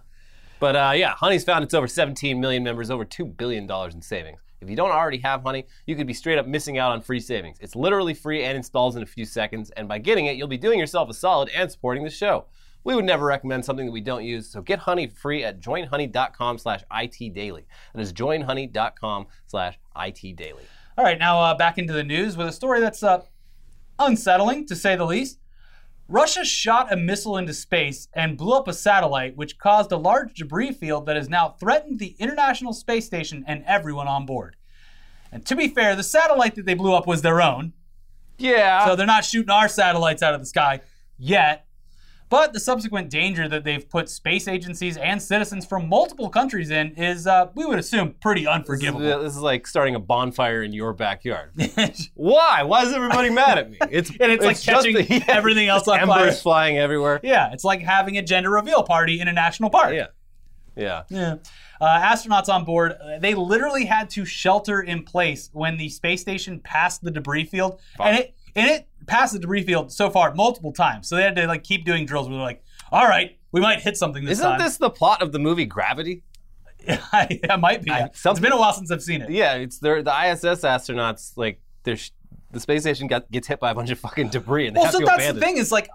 But 0.58 0.76
uh, 0.76 0.92
yeah, 0.94 1.14
Honey's 1.14 1.44
found 1.44 1.64
its 1.64 1.74
over 1.74 1.86
17 1.86 2.40
million 2.40 2.62
members, 2.62 2.90
over 2.90 3.04
$2 3.04 3.36
billion 3.36 3.70
in 3.70 4.02
savings. 4.02 4.40
If 4.60 4.70
you 4.70 4.76
don't 4.76 4.90
already 4.90 5.18
have 5.18 5.42
Honey, 5.42 5.66
you 5.86 5.96
could 5.96 6.06
be 6.06 6.14
straight 6.14 6.38
up 6.38 6.46
missing 6.46 6.78
out 6.78 6.92
on 6.92 7.02
free 7.02 7.20
savings. 7.20 7.58
It's 7.60 7.76
literally 7.76 8.14
free 8.14 8.42
and 8.42 8.56
installs 8.56 8.96
in 8.96 9.02
a 9.02 9.06
few 9.06 9.24
seconds, 9.26 9.70
and 9.70 9.86
by 9.86 9.98
getting 9.98 10.26
it, 10.26 10.36
you'll 10.36 10.48
be 10.48 10.56
doing 10.56 10.78
yourself 10.78 11.10
a 11.10 11.14
solid 11.14 11.50
and 11.50 11.70
supporting 11.70 12.04
the 12.04 12.10
show. 12.10 12.46
We 12.82 12.94
would 12.94 13.04
never 13.04 13.26
recommend 13.26 13.64
something 13.64 13.86
that 13.86 13.92
we 13.92 14.00
don't 14.00 14.24
use, 14.24 14.48
so 14.48 14.62
get 14.62 14.78
Honey 14.78 15.08
free 15.08 15.44
at 15.44 15.60
joinhoney.com 15.60 16.58
slash 16.58 16.84
itdaily. 16.90 17.64
That 17.94 18.00
is 18.00 18.12
joinhoney.com 18.12 19.26
slash 19.46 19.78
itdaily. 19.94 20.64
All 20.96 21.04
right, 21.04 21.18
now 21.18 21.38
uh, 21.40 21.54
back 21.56 21.78
into 21.78 21.92
the 21.92 22.04
news 22.04 22.36
with 22.36 22.46
a 22.46 22.52
story 22.52 22.80
that's 22.80 23.02
uh, 23.02 23.22
unsettling, 23.98 24.66
to 24.68 24.76
say 24.76 24.96
the 24.96 25.04
least. 25.04 25.38
Russia 26.08 26.44
shot 26.44 26.92
a 26.92 26.96
missile 26.96 27.36
into 27.36 27.52
space 27.52 28.08
and 28.14 28.38
blew 28.38 28.52
up 28.56 28.68
a 28.68 28.72
satellite, 28.72 29.36
which 29.36 29.58
caused 29.58 29.90
a 29.90 29.96
large 29.96 30.34
debris 30.34 30.72
field 30.72 31.06
that 31.06 31.16
has 31.16 31.28
now 31.28 31.48
threatened 31.58 31.98
the 31.98 32.14
International 32.18 32.72
Space 32.72 33.06
Station 33.06 33.44
and 33.46 33.64
everyone 33.66 34.06
on 34.06 34.24
board. 34.24 34.56
And 35.32 35.44
to 35.46 35.56
be 35.56 35.66
fair, 35.68 35.96
the 35.96 36.04
satellite 36.04 36.54
that 36.54 36.64
they 36.64 36.74
blew 36.74 36.94
up 36.94 37.06
was 37.08 37.22
their 37.22 37.42
own, 37.42 37.72
Yeah. 38.38 38.84
so 38.86 38.94
they're 38.94 39.04
not 39.06 39.24
shooting 39.24 39.50
our 39.50 39.68
satellites 39.68 40.22
out 40.22 40.34
of 40.34 40.40
the 40.40 40.46
sky 40.46 40.80
yet. 41.18 41.66
But 42.28 42.52
the 42.52 42.60
subsequent 42.60 43.08
danger 43.08 43.48
that 43.48 43.62
they've 43.62 43.88
put 43.88 44.08
space 44.08 44.48
agencies 44.48 44.96
and 44.96 45.22
citizens 45.22 45.64
from 45.64 45.88
multiple 45.88 46.28
countries 46.28 46.70
in 46.70 46.92
is, 46.96 47.26
uh, 47.26 47.48
we 47.54 47.64
would 47.64 47.78
assume, 47.78 48.14
pretty 48.20 48.42
this, 48.42 48.48
is, 48.50 48.54
unforgivable. 48.54 49.22
this 49.22 49.36
is 49.36 49.40
like 49.40 49.66
starting 49.66 49.94
a 49.94 50.00
bonfire 50.00 50.62
in 50.62 50.72
your 50.72 50.92
backyard. 50.92 51.52
Why? 52.14 52.64
Why 52.64 52.82
is 52.82 52.92
everybody 52.92 53.30
mad 53.30 53.58
at 53.58 53.70
me? 53.70 53.78
It's 53.90 54.10
And 54.10 54.32
it's 54.32 54.44
like 54.44 54.60
catching 54.60 54.96
everything 55.28 55.68
else 55.68 55.86
on 55.86 56.00
embers 56.00 56.16
fire. 56.16 56.32
flying 56.32 56.78
everywhere. 56.78 57.20
Yeah, 57.22 57.52
it's 57.52 57.64
like 57.64 57.80
having 57.80 58.18
a 58.18 58.22
gender 58.22 58.50
reveal 58.50 58.82
party 58.82 59.20
in 59.20 59.28
a 59.28 59.32
national 59.32 59.70
park. 59.70 59.94
Yeah. 59.94 60.06
Yeah. 60.76 61.04
Yeah. 61.08 61.36
Uh, 61.80 62.00
astronauts 62.00 62.48
on 62.48 62.64
board, 62.64 62.92
uh, 62.92 63.18
they 63.18 63.34
literally 63.34 63.84
had 63.84 64.10
to 64.10 64.24
shelter 64.24 64.80
in 64.80 65.04
place 65.04 65.48
when 65.52 65.76
the 65.76 65.88
space 65.88 66.20
station 66.20 66.60
passed 66.60 67.02
the 67.02 67.10
debris 67.10 67.44
field, 67.44 67.80
and 68.00 68.18
it 68.18 68.34
and 68.54 68.70
it 68.70 68.86
passed 69.06 69.32
the 69.32 69.38
debris 69.38 69.62
field 69.64 69.92
so 69.92 70.10
far 70.10 70.34
multiple 70.34 70.72
times. 70.72 71.08
So 71.08 71.16
they 71.16 71.22
had 71.22 71.36
to 71.36 71.46
like 71.46 71.64
keep 71.64 71.84
doing 71.84 72.06
drills 72.06 72.28
where 72.28 72.36
they're 72.38 72.44
like, 72.46 72.62
"All 72.92 73.06
right, 73.06 73.38
we 73.52 73.60
might 73.60 73.80
hit 73.80 73.96
something 73.96 74.24
this 74.24 74.38
Isn't 74.38 74.50
time." 74.52 74.58
this 74.60 74.76
the 74.76 74.90
plot 74.90 75.22
of 75.22 75.32
the 75.32 75.38
movie 75.38 75.64
Gravity? 75.66 76.22
that 76.86 77.58
might 77.60 77.82
be. 77.82 77.90
yeah. 77.90 78.06
It's 78.06 78.40
been 78.40 78.52
a 78.52 78.58
while 78.58 78.72
since 78.72 78.90
I've 78.90 79.02
seen 79.02 79.22
it. 79.22 79.30
Yeah, 79.30 79.54
it's 79.54 79.78
the 79.78 79.96
ISS 79.98 80.62
astronauts 80.62 81.32
like 81.36 81.60
they're 81.82 81.96
the 82.52 82.60
space 82.60 82.82
station 82.82 83.06
got 83.08 83.30
gets 83.30 83.48
hit 83.48 83.58
by 83.58 83.70
a 83.72 83.74
bunch 83.74 83.90
of 83.90 83.98
fucking 83.98 84.28
debris 84.28 84.68
and 84.68 84.76
they 84.76 84.80
Well, 84.80 84.86
have 84.86 84.92
so 84.94 85.00
to 85.00 85.04
that's 85.06 85.16
abandon. 85.24 85.36
the 85.40 85.46
thing 85.46 85.56
is 85.58 85.72
like. 85.72 85.88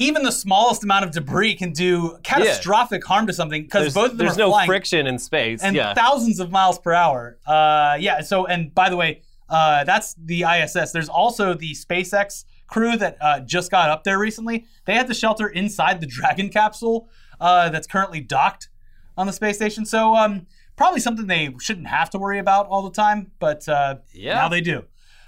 Even 0.00 0.22
the 0.22 0.30
smallest 0.30 0.84
amount 0.84 1.04
of 1.04 1.10
debris 1.10 1.56
can 1.56 1.72
do 1.72 2.16
catastrophic 2.22 3.04
harm 3.04 3.26
to 3.26 3.32
something 3.32 3.62
because 3.62 3.92
both 3.92 4.12
of 4.12 4.16
them 4.16 4.26
there's 4.28 4.36
are 4.36 4.42
no 4.42 4.50
flying. 4.50 4.68
friction 4.68 5.08
in 5.08 5.18
space. 5.18 5.60
and 5.60 5.74
yeah. 5.74 5.92
thousands 5.92 6.38
of 6.38 6.52
miles 6.52 6.78
per 6.78 6.92
hour. 6.92 7.36
Uh, 7.44 7.96
yeah. 7.98 8.20
So, 8.20 8.46
and 8.46 8.72
by 8.72 8.90
the 8.90 8.96
way, 8.96 9.22
uh, 9.48 9.84
that's 9.84 10.14
the 10.14 10.42
ISS. 10.44 10.92
There's 10.92 11.08
also 11.08 11.54
the 11.54 11.72
SpaceX 11.72 12.44
crew 12.66 12.96
that 12.96 13.16
uh, 13.20 13.40
just 13.40 13.70
got 13.70 13.88
up 13.90 14.04
there 14.04 14.18
recently. 14.18 14.66
They 14.84 14.94
had 14.94 15.06
to 15.06 15.14
shelter 15.14 15.48
inside 15.48 16.00
the 16.00 16.06
Dragon 16.18 16.50
capsule 16.50 17.08
uh, 17.40 17.68
that's 17.70 17.86
currently 17.86 18.20
docked 18.20 18.68
on 19.16 19.26
the 19.26 19.32
space 19.32 19.56
station. 19.56 19.84
So, 19.86 20.14
um, 20.14 20.46
probably 20.76 21.00
something 21.00 21.26
they 21.26 21.54
shouldn't 21.60 21.88
have 21.88 22.10
to 22.10 22.18
worry 22.18 22.38
about 22.38 22.66
all 22.68 22.82
the 22.82 22.90
time, 22.90 23.32
but 23.40 23.68
uh, 23.68 23.96
Yeah. 24.12 24.34
now 24.34 24.48
they 24.48 24.60
do. 24.60 24.84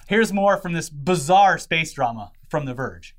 Here's 0.06 0.32
more 0.32 0.56
from 0.56 0.72
this 0.74 0.88
bizarre 0.90 1.56
space 1.58 1.92
drama 1.92 2.32
from 2.48 2.66
The 2.66 2.74
Verge. 2.74 3.16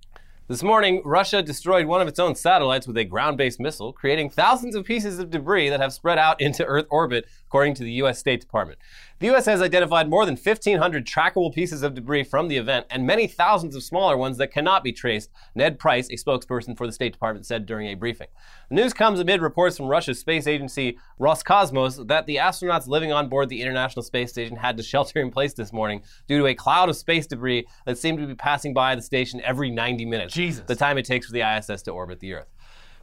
This 0.47 0.63
morning, 0.63 1.01
Russia 1.05 1.41
destroyed 1.41 1.85
one 1.85 2.01
of 2.01 2.09
its 2.09 2.19
own 2.19 2.35
satellites 2.35 2.85
with 2.85 2.97
a 2.97 3.05
ground 3.05 3.37
based 3.37 3.57
missile, 3.59 3.93
creating 3.93 4.29
thousands 4.29 4.75
of 4.75 4.83
pieces 4.83 5.17
of 5.17 5.29
debris 5.29 5.69
that 5.69 5.79
have 5.79 5.93
spread 5.93 6.17
out 6.17 6.41
into 6.41 6.65
Earth 6.65 6.85
orbit, 6.89 7.25
according 7.47 7.73
to 7.75 7.83
the 7.83 7.91
U.S. 7.93 8.19
State 8.19 8.41
Department. 8.41 8.77
The 9.21 9.27
U.S. 9.27 9.45
has 9.45 9.61
identified 9.61 10.09
more 10.09 10.25
than 10.25 10.35
1,500 10.35 11.05
trackable 11.05 11.53
pieces 11.53 11.83
of 11.83 11.93
debris 11.93 12.23
from 12.23 12.47
the 12.47 12.57
event 12.57 12.87
and 12.89 13.05
many 13.05 13.27
thousands 13.27 13.75
of 13.75 13.83
smaller 13.83 14.17
ones 14.17 14.39
that 14.39 14.51
cannot 14.51 14.83
be 14.83 14.91
traced, 14.91 15.29
Ned 15.53 15.77
Price, 15.77 16.09
a 16.09 16.13
spokesperson 16.13 16.75
for 16.75 16.87
the 16.87 16.91
State 16.91 17.13
Department, 17.13 17.45
said 17.45 17.67
during 17.67 17.85
a 17.85 17.93
briefing. 17.93 18.29
The 18.69 18.75
news 18.77 18.93
comes 18.93 19.19
amid 19.19 19.43
reports 19.43 19.77
from 19.77 19.85
Russia's 19.85 20.17
space 20.17 20.47
agency 20.47 20.97
Roscosmos 21.19 22.07
that 22.07 22.25
the 22.25 22.37
astronauts 22.37 22.87
living 22.87 23.11
on 23.11 23.29
board 23.29 23.49
the 23.49 23.61
International 23.61 24.01
Space 24.01 24.31
Station 24.31 24.57
had 24.57 24.75
to 24.77 24.81
shelter 24.81 25.19
in 25.19 25.29
place 25.29 25.53
this 25.53 25.71
morning 25.71 26.01
due 26.27 26.39
to 26.39 26.47
a 26.47 26.55
cloud 26.55 26.89
of 26.89 26.95
space 26.95 27.27
debris 27.27 27.67
that 27.85 27.99
seemed 27.99 28.17
to 28.17 28.25
be 28.25 28.33
passing 28.33 28.73
by 28.73 28.95
the 28.95 29.03
station 29.03 29.39
every 29.41 29.69
90 29.69 30.03
minutes. 30.03 30.33
Jesus. 30.33 30.63
The 30.65 30.75
time 30.75 30.97
it 30.97 31.05
takes 31.05 31.27
for 31.27 31.33
the 31.33 31.41
ISS 31.41 31.83
to 31.83 31.91
orbit 31.91 32.21
the 32.21 32.33
Earth. 32.33 32.47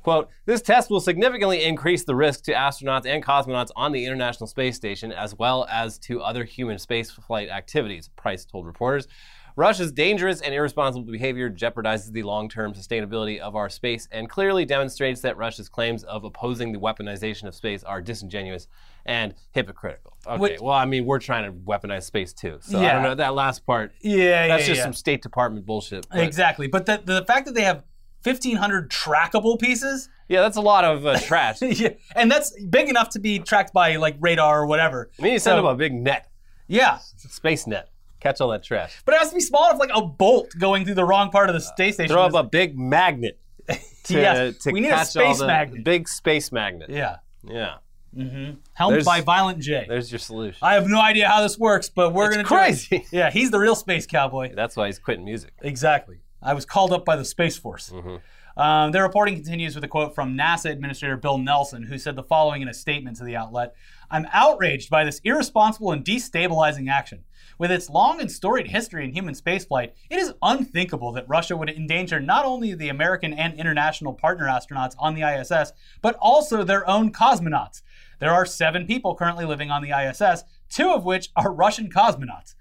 Quote, 0.08 0.28
this 0.46 0.62
test 0.62 0.88
will 0.88 1.00
significantly 1.00 1.62
increase 1.64 2.04
the 2.04 2.14
risk 2.14 2.44
to 2.44 2.52
astronauts 2.54 3.04
and 3.04 3.22
cosmonauts 3.22 3.68
on 3.76 3.92
the 3.92 4.06
International 4.06 4.46
Space 4.46 4.74
Station, 4.74 5.12
as 5.12 5.34
well 5.34 5.66
as 5.70 5.98
to 5.98 6.22
other 6.22 6.44
human 6.44 6.78
spaceflight 6.78 7.50
activities, 7.50 8.08
Price 8.16 8.46
told 8.46 8.64
reporters. 8.64 9.06
Russia's 9.54 9.92
dangerous 9.92 10.40
and 10.40 10.54
irresponsible 10.54 11.10
behavior 11.12 11.50
jeopardizes 11.50 12.10
the 12.12 12.22
long 12.22 12.48
term 12.48 12.72
sustainability 12.72 13.38
of 13.38 13.54
our 13.54 13.68
space 13.68 14.08
and 14.10 14.30
clearly 14.30 14.64
demonstrates 14.64 15.20
that 15.20 15.36
Russia's 15.36 15.68
claims 15.68 16.04
of 16.04 16.24
opposing 16.24 16.72
the 16.72 16.78
weaponization 16.78 17.46
of 17.46 17.54
space 17.54 17.84
are 17.84 18.00
disingenuous 18.00 18.66
and 19.04 19.34
hypocritical. 19.50 20.16
Okay, 20.26 20.38
Which- 20.40 20.60
well, 20.62 20.72
I 20.74 20.86
mean, 20.86 21.04
we're 21.04 21.18
trying 21.18 21.44
to 21.44 21.52
weaponize 21.52 22.04
space 22.04 22.32
too. 22.32 22.58
So 22.62 22.78
I 22.78 22.92
don't 22.92 23.02
know. 23.02 23.14
That 23.14 23.34
last 23.34 23.66
part, 23.66 23.92
Yeah, 24.00 24.46
that's 24.48 24.62
yeah, 24.62 24.68
just 24.68 24.78
yeah. 24.78 24.84
some 24.84 24.94
State 24.94 25.20
Department 25.20 25.66
bullshit. 25.66 26.06
but- 26.08 26.20
Exactly. 26.20 26.66
But 26.66 26.86
the, 26.86 27.02
the 27.04 27.24
fact 27.26 27.44
that 27.44 27.54
they 27.54 27.64
have 27.64 27.82
1,500 28.24 28.90
trackable 28.90 29.58
pieces 29.58 30.08
Yeah, 30.28 30.40
that's 30.42 30.56
a 30.56 30.60
lot 30.60 30.84
of 30.84 31.06
uh, 31.06 31.18
trash. 31.20 31.58
Yeah, 31.62 31.90
and 32.16 32.30
that's 32.30 32.50
big 32.64 32.88
enough 32.88 33.10
to 33.10 33.18
be 33.20 33.38
tracked 33.38 33.72
by 33.72 33.96
like 33.96 34.16
radar 34.20 34.62
or 34.62 34.66
whatever. 34.66 35.10
mean, 35.18 35.32
you 35.34 35.38
send 35.38 35.52
So- 35.52 35.56
them 35.56 35.66
a 35.66 35.74
big 35.74 35.94
net, 35.94 36.28
Yeah, 36.66 36.98
space 37.16 37.66
net, 37.66 37.88
catch 38.20 38.40
all 38.40 38.48
that 38.50 38.62
trash. 38.64 39.00
but 39.04 39.14
it 39.14 39.18
has 39.18 39.28
to 39.30 39.34
be 39.34 39.40
small 39.40 39.68
enough, 39.68 39.78
like 39.80 39.90
a 39.94 40.02
bolt 40.02 40.50
going 40.58 40.84
through 40.84 40.94
the 40.96 41.04
wrong 41.04 41.30
part 41.30 41.48
of 41.48 41.54
the 41.54 41.60
space 41.60 41.94
station. 41.94 42.12
Throw 42.12 42.24
up 42.24 42.34
a 42.34 42.42
big 42.44 42.78
magnet 42.78 43.38
to, 44.04 44.14
Yes, 44.14 44.58
to 44.64 44.72
we 44.72 44.80
need 44.80 44.90
a 44.90 45.04
space 45.04 45.40
magnet. 45.40 45.84
big 45.84 46.08
space 46.08 46.50
magnet. 46.52 46.90
yeah, 46.90 47.16
Yeah, 47.44 47.76
Mm-hmm. 48.16 48.54
helmed 48.72 48.94
There's- 48.94 49.04
by 49.04 49.20
Violent 49.20 49.60
J. 49.60 49.84
there's 49.86 50.10
your 50.10 50.18
solution. 50.18 50.58
I 50.62 50.74
have 50.74 50.88
no 50.88 50.98
idea 51.00 51.28
how 51.28 51.42
this 51.42 51.58
works, 51.58 51.88
but 51.90 52.14
we're 52.14 52.26
It's 52.28 52.36
gonna 52.36 52.48
crazy. 52.48 53.04
Yeah, 53.12 53.30
he's 53.30 53.50
the 53.50 53.58
real 53.58 53.74
space 53.76 54.06
cowboy. 54.06 54.54
That's 54.54 54.76
why 54.76 54.86
he's 54.86 54.98
quitting 54.98 55.24
music. 55.26 55.52
Exactly. 55.62 56.18
I 56.42 56.54
was 56.54 56.64
called 56.64 56.92
up 56.92 57.04
by 57.04 57.16
the 57.16 57.24
Space 57.24 57.56
Force. 57.56 57.90
Mm-hmm. 57.90 58.16
Um, 58.60 58.90
the 58.90 59.00
reporting 59.00 59.36
continues 59.36 59.76
with 59.76 59.84
a 59.84 59.88
quote 59.88 60.16
from 60.16 60.36
NASA 60.36 60.70
Administrator 60.70 61.16
Bill 61.16 61.38
Nelson, 61.38 61.84
who 61.84 61.96
said 61.96 62.16
the 62.16 62.24
following 62.24 62.60
in 62.60 62.68
a 62.68 62.74
statement 62.74 63.16
to 63.18 63.24
the 63.24 63.36
outlet 63.36 63.74
I'm 64.10 64.26
outraged 64.32 64.90
by 64.90 65.04
this 65.04 65.20
irresponsible 65.22 65.92
and 65.92 66.04
destabilizing 66.04 66.90
action. 66.90 67.24
With 67.58 67.70
its 67.70 67.90
long 67.90 68.20
and 68.20 68.30
storied 68.30 68.68
history 68.68 69.04
in 69.04 69.12
human 69.12 69.34
spaceflight, 69.34 69.92
it 70.10 70.18
is 70.18 70.34
unthinkable 70.42 71.12
that 71.12 71.28
Russia 71.28 71.56
would 71.56 71.70
endanger 71.70 72.20
not 72.20 72.44
only 72.44 72.74
the 72.74 72.88
American 72.88 73.32
and 73.32 73.54
international 73.54 74.14
partner 74.14 74.46
astronauts 74.46 74.94
on 74.98 75.14
the 75.14 75.22
ISS, 75.22 75.72
but 76.00 76.16
also 76.20 76.64
their 76.64 76.88
own 76.88 77.12
cosmonauts. 77.12 77.82
There 78.18 78.32
are 78.32 78.46
seven 78.46 78.86
people 78.86 79.14
currently 79.14 79.44
living 79.44 79.70
on 79.70 79.82
the 79.82 79.90
ISS, 79.90 80.44
two 80.68 80.90
of 80.90 81.04
which 81.04 81.30
are 81.36 81.52
Russian 81.52 81.90
cosmonauts. 81.90 82.54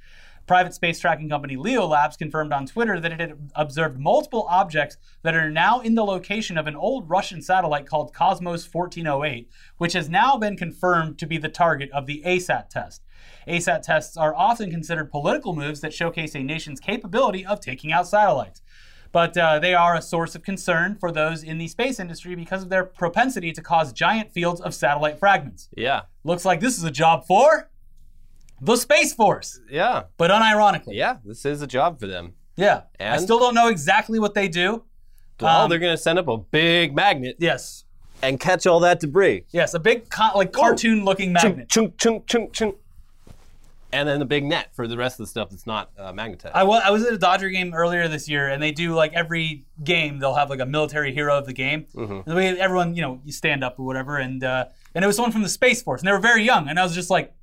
Private 0.48 0.74
space 0.74 0.98
tracking 0.98 1.28
company 1.28 1.58
Leo 1.58 1.86
Labs 1.86 2.16
confirmed 2.16 2.54
on 2.54 2.66
Twitter 2.66 3.02
that 3.02 3.12
it 3.12 3.20
had 3.20 3.52
observed 3.54 4.00
multiple 4.00 4.48
objects 4.50 4.96
that 5.22 5.36
are 5.36 5.52
now 5.52 5.82
in 5.82 5.94
the 5.94 6.06
location 6.06 6.58
of 6.58 6.68
an 6.68 6.76
old 6.76 7.10
Russian 7.10 7.42
satellite 7.42 7.86
called 7.86 8.14
Cosmos 8.14 8.66
1408, 8.74 9.50
which 9.78 9.92
has 9.92 10.08
now 10.08 10.38
been 10.38 10.56
confirmed 10.56 11.20
to 11.20 11.26
be 11.26 11.38
the 11.38 11.50
target 11.50 11.92
of 11.92 12.06
the 12.06 12.24
ASAT 12.26 12.70
test. 12.70 13.04
ASAT 13.46 13.82
tests 13.82 14.16
are 14.16 14.34
often 14.34 14.72
considered 14.72 15.12
political 15.12 15.54
moves 15.54 15.82
that 15.82 15.94
showcase 15.94 16.34
a 16.34 16.42
nation's 16.42 16.80
capability 16.80 17.46
of 17.46 17.60
taking 17.60 17.92
out 17.92 18.08
satellites. 18.08 18.62
But 19.12 19.38
uh, 19.38 19.60
they 19.60 19.74
are 19.74 19.96
a 19.96 20.02
source 20.02 20.34
of 20.34 20.44
concern 20.44 20.96
for 20.98 21.12
those 21.12 21.44
in 21.44 21.58
the 21.58 21.68
space 21.68 22.00
industry 22.00 22.36
because 22.36 22.64
of 22.64 22.70
their 22.70 22.86
propensity 22.86 23.52
to 23.52 23.62
cause 23.62 23.92
giant 23.92 24.32
fields 24.32 24.62
of 24.62 24.74
satellite 24.74 25.20
fragments. 25.20 25.68
Yeah. 25.76 26.04
Looks 26.24 26.46
like 26.46 26.62
this 26.62 26.78
is 26.78 26.84
a 26.84 26.92
job 26.92 27.26
for 27.26 27.70
the 28.62 28.76
Space 28.76 29.14
Force, 29.14 29.60
Yeah. 29.70 30.04
but 30.18 30.32
unironically. 30.32 30.94
Yeah. 30.96 31.18
This 31.24 31.46
is 31.46 31.62
a 31.62 31.68
job 31.68 32.00
for 32.00 32.08
them. 32.08 32.34
Yeah. 32.56 32.82
I 33.00 33.18
still 33.18 33.40
don't 33.40 33.54
know 33.54 33.68
exactly 33.68 34.20
what 34.20 34.34
they 34.34 34.48
do. 34.48 34.84
Well, 35.40 35.64
Um, 35.66 35.70
they're 35.70 35.78
going 35.80 35.96
to 35.96 36.02
send 36.02 36.18
up 36.18 36.28
a 36.28 36.38
big 36.38 36.96
magnet 36.96 37.36
Yes. 37.40 37.84
and 38.24 38.40
catch 38.40 38.66
all 38.66 38.80
that 38.80 39.00
debris. 39.00 39.44
Yes, 39.52 39.76
a 39.76 39.80
big 39.80 40.10
co- 40.10 40.36
like 40.36 40.52
cartoon 40.52 41.06
looking 41.06 41.32
magnet. 41.34 41.70
Chunk, 41.70 41.98
chunk, 42.00 42.26
chunk, 42.26 42.54
chunk. 42.54 42.76
And 43.94 44.10
then 44.10 44.20
the 44.20 44.26
big 44.26 44.44
net 44.44 44.68
for 44.76 44.86
the 44.86 44.98
rest 44.98 45.18
of 45.20 45.26
the 45.26 45.30
stuff 45.30 45.50
that's 45.50 45.66
not 45.66 45.92
uh, 45.98 46.12
magnetized. 46.12 46.54
I 46.54 46.64
wa- 46.64 46.82
I 46.84 46.92
was 46.92 47.06
at 47.06 47.14
a 47.14 47.18
Dodger 47.18 47.50
game 47.50 47.74
earlier 47.74 48.10
this 48.10 48.28
year, 48.28 48.50
and 48.50 48.62
they 48.62 48.72
do 48.72 48.94
like 48.94 49.14
every 49.14 49.64
game 49.82 50.20
they'll 50.20 50.34
have 50.34 50.50
like 50.50 50.60
a 50.60 50.66
military 50.66 51.14
hero 51.14 51.38
of 51.38 51.46
the 51.46 51.54
game. 51.54 51.86
Mm-hmm. 51.96 52.30
And 52.30 52.58
everyone, 52.58 52.96
you 52.96 53.02
know, 53.02 53.22
you 53.24 53.32
stand 53.32 53.64
up 53.64 53.80
or 53.80 53.86
whatever, 53.86 54.18
and 54.18 54.44
uh, 54.44 54.66
and 54.94 55.06
it 55.06 55.08
was 55.08 55.16
someone 55.16 55.32
from 55.32 55.42
the 55.44 55.48
Space 55.50 55.82
Force, 55.82 56.02
and 56.02 56.08
they 56.08 56.12
were 56.12 56.20
very 56.20 56.44
young, 56.44 56.68
and 56.68 56.78
I 56.78 56.84
was 56.84 56.94
just 56.94 57.10
like, 57.10 57.34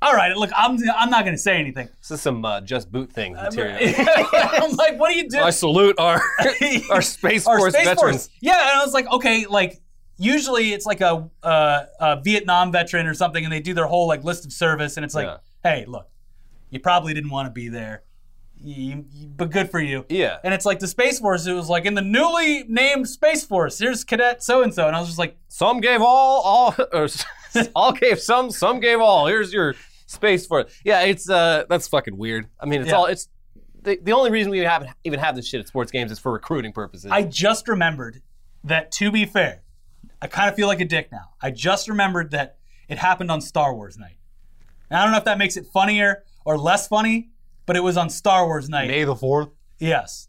all 0.00 0.14
right, 0.14 0.36
look, 0.36 0.50
I'm 0.56 0.78
I'm 0.96 1.10
not 1.10 1.24
gonna 1.24 1.36
say 1.38 1.56
anything. 1.58 1.88
this 1.98 2.10
is 2.12 2.20
some 2.20 2.44
uh, 2.44 2.60
just 2.60 2.90
boot 2.92 3.12
thing 3.12 3.32
material. 3.34 3.76
I'm 4.32 4.76
like, 4.76 4.98
what 4.98 5.10
do 5.10 5.16
you 5.16 5.28
do? 5.28 5.38
I 5.40 5.50
salute 5.50 5.96
our 5.98 6.20
our 6.90 7.02
Space 7.02 7.46
Our 7.46 7.58
Force 7.58 7.74
Space 7.74 7.84
veterans. 7.84 8.26
Force. 8.26 8.30
Yeah, 8.40 8.60
and 8.70 8.78
I 8.80 8.84
was 8.84 8.94
like, 8.94 9.06
okay, 9.10 9.46
like 9.46 9.80
usually 10.16 10.72
it's 10.72 10.84
like 10.86 11.00
a, 11.00 11.28
uh, 11.44 11.82
a 12.00 12.20
Vietnam 12.20 12.72
veteran 12.72 13.06
or 13.06 13.14
something, 13.14 13.44
and 13.44 13.52
they 13.52 13.60
do 13.60 13.74
their 13.74 13.86
whole 13.86 14.06
like 14.08 14.24
list 14.24 14.44
of 14.44 14.52
service, 14.52 14.96
and 14.96 15.04
it's 15.04 15.14
like, 15.14 15.26
Yeah. 15.26 15.36
hey, 15.62 15.84
look, 15.86 16.08
you 16.70 16.80
probably 16.80 17.14
didn't 17.14 17.30
want 17.30 17.46
to 17.46 17.52
be 17.52 17.68
there, 17.68 18.02
you, 18.56 19.04
you- 19.12 19.28
but 19.28 19.50
good 19.50 19.70
for 19.70 19.80
you. 19.80 20.04
Yeah. 20.08 20.38
And 20.44 20.52
it's 20.54 20.64
like 20.66 20.78
the 20.80 20.88
Space 20.88 21.18
Force. 21.20 21.46
It 21.46 21.52
was 21.54 21.68
like 21.68 21.86
in 21.86 21.94
the 21.94 22.02
newly 22.02 22.64
named 22.64 23.08
Space 23.08 23.44
Force. 23.44 23.78
Here's 23.78 24.02
Cadet 24.04 24.42
so 24.42 24.62
and 24.62 24.72
so, 24.74 24.86
and 24.88 24.94
I 24.96 25.00
was 25.00 25.08
just 25.08 25.18
like, 25.18 25.36
Some 25.48 25.80
gave 25.80 26.00
all, 26.02 26.40
all, 26.42 26.74
or 26.92 27.08
all 27.76 27.92
gave 27.92 28.20
some, 28.20 28.50
some 28.50 28.80
gave 28.80 29.00
all. 29.00 29.26
Here's 29.28 29.52
your 29.52 29.74
Space 30.08 30.46
Force. 30.46 30.72
Yeah, 30.84 31.02
it's 31.02 31.28
uh, 31.30 31.64
that's 31.68 31.86
fucking 31.86 32.16
weird. 32.16 32.48
I 32.58 32.66
mean, 32.66 32.80
it's 32.80 32.90
Yeah. 32.90 32.96
all 32.96 33.06
it's. 33.06 33.28
The, 33.80 33.96
the 34.02 34.12
only 34.12 34.30
reason 34.32 34.50
we 34.50 34.58
haven't 34.58 34.90
even 35.04 35.20
have 35.20 35.36
this 35.36 35.46
shit 35.46 35.60
at 35.60 35.68
sports 35.68 35.92
games 35.92 36.10
is 36.10 36.18
for 36.18 36.32
recruiting 36.32 36.72
purposes. 36.72 37.10
I 37.12 37.22
just 37.22 37.68
remembered 37.68 38.20
that. 38.64 38.90
To 38.92 39.12
be 39.12 39.24
fair, 39.24 39.62
I 40.20 40.26
kind 40.26 40.48
of 40.48 40.56
feel 40.56 40.66
like 40.66 40.80
a 40.80 40.84
dick 40.84 41.12
now. 41.12 41.30
I 41.40 41.50
just 41.52 41.88
remembered 41.88 42.32
that 42.32 42.56
it 42.88 42.98
happened 42.98 43.30
on 43.30 43.40
Star 43.40 43.74
Wars 43.74 43.96
night. 43.96 44.16
And 44.90 44.98
I 44.98 45.02
don't 45.04 45.12
know 45.12 45.18
if 45.18 45.24
that 45.24 45.38
makes 45.38 45.56
it 45.56 45.66
funnier 45.66 46.24
or 46.44 46.56
less 46.58 46.88
funny, 46.88 47.28
but 47.66 47.76
it 47.76 47.82
was 47.84 47.96
on 47.96 48.08
Star 48.10 48.46
Wars 48.46 48.68
night. 48.68 48.88
May 48.88 49.04
the 49.04 49.14
fourth. 49.14 49.50
Yes. 49.78 50.28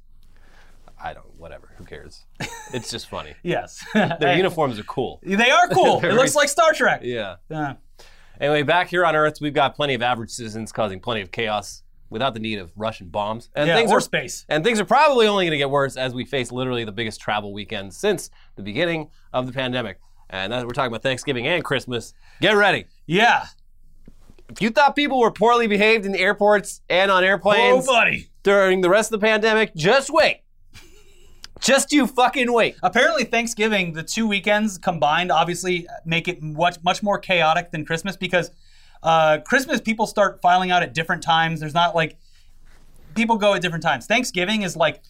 I 1.02 1.14
don't. 1.14 1.34
Whatever. 1.38 1.72
Who 1.78 1.86
cares? 1.86 2.26
It's 2.74 2.92
just 2.92 3.08
funny. 3.10 3.34
Yes. 3.44 3.84
Their 3.94 4.36
uniforms 4.44 4.78
are 4.78 4.84
cool. 4.84 5.22
They 5.24 5.50
are 5.50 5.68
cool. 5.70 6.02
It 6.04 6.14
looks 6.14 6.36
like 6.36 6.50
Star 6.50 6.74
Trek. 6.74 7.02
Yeah. 7.04 7.38
Uh, 7.50 7.76
Anyway, 8.40 8.64
back 8.64 8.88
here 8.90 9.06
on 9.06 9.16
Earth, 9.16 9.40
we've 9.42 9.54
got 9.54 9.76
plenty 9.76 9.94
of 9.94 10.02
average 10.02 10.30
citizens 10.30 10.72
causing 10.72 11.00
plenty 11.00 11.22
of 11.22 11.32
chaos 11.32 11.84
without 12.10 12.34
the 12.34 12.40
need 12.40 12.58
of 12.58 12.72
Russian 12.76 13.08
bombs. 13.10 13.50
And 13.56 13.68
yeah, 13.68 13.76
things 13.76 13.92
or 13.92 13.98
are 13.98 14.02
space. 14.02 14.46
and 14.50 14.64
things 14.64 14.80
are 14.80 14.86
probably 14.86 15.28
only 15.28 15.46
going 15.46 15.52
to 15.52 15.58
get 15.58 15.70
worse 15.70 15.98
as 15.98 16.14
we 16.14 16.26
face 16.26 16.52
literally 16.52 16.84
the 16.86 16.92
biggest 16.92 17.20
travel 17.22 17.54
weekend 17.54 17.94
since 17.94 18.30
the 18.56 18.64
beginning 18.64 19.10
of 19.34 19.46
the 19.46 19.52
pandemic. 19.54 20.00
And 20.30 20.54
that, 20.54 20.66
we're 20.66 20.72
talking 20.74 20.88
about 20.92 21.04
Thanksgiving 21.04 21.48
and 21.48 21.64
Christmas. 21.64 22.14
Get 22.42 22.54
ready. 22.54 22.86
Yeah. 23.06 23.46
If 24.50 24.62
you 24.62 24.70
thought 24.72 24.96
people 24.96 25.20
were 25.20 25.32
poorly 25.32 25.68
behaved 25.68 26.06
in 26.06 26.12
the 26.12 26.20
airports 26.20 26.82
and 26.90 27.12
on 27.12 27.24
Oh, 27.24 27.28
airplanes 27.28 27.86
buddy. 27.86 28.30
during 28.42 28.82
the 28.82 28.90
rest 28.90 29.12
of 29.14 29.20
the 29.20 29.26
pandemic, 29.26 29.76
just 29.76 30.10
wait. 30.10 30.42
Just 31.60 31.92
you 31.92 32.08
fucking 32.08 32.52
wait. 32.52 32.76
Apparently, 32.82 33.26
Thanksgiving, 33.26 33.94
the 33.94 34.04
two 34.04 34.28
weekends 34.28 34.78
combined, 34.78 35.32
obviously 35.32 35.88
make 36.06 36.28
it 36.28 36.42
much 36.42 36.78
much 36.84 37.04
more 37.04 37.20
chaotic 37.20 37.72
than 37.72 37.86
Christmas 37.86 38.16
because 38.16 38.52
uh, 39.04 39.40
Christmas 39.46 39.82
people 39.82 40.08
start 40.08 40.42
filing 40.42 40.72
out 40.72 40.84
at 40.84 40.94
different 40.94 41.22
times. 41.22 41.60
There's 41.60 41.74
not 41.74 41.96
like 41.96 42.18
people 43.16 43.38
go 43.38 43.54
at 43.54 43.62
different 43.62 43.84
times. 43.84 44.06
Thanksgiving 44.06 44.62
is 44.62 44.76
like 44.76 45.02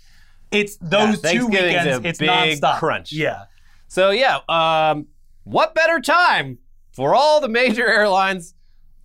it's 0.51 0.77
those 0.77 1.21
two 1.21 1.47
weekends. 1.47 2.05
It's 2.05 2.19
big 2.19 2.29
nonstop. 2.29 2.79
crunch. 2.79 3.11
Yeah. 3.11 3.45
So 3.87 4.09
yeah, 4.11 4.39
um, 4.49 5.07
what 5.43 5.75
better 5.75 5.99
time 5.99 6.57
for 6.91 7.15
all 7.15 7.41
the 7.41 7.49
major 7.49 7.87
airlines 7.87 8.55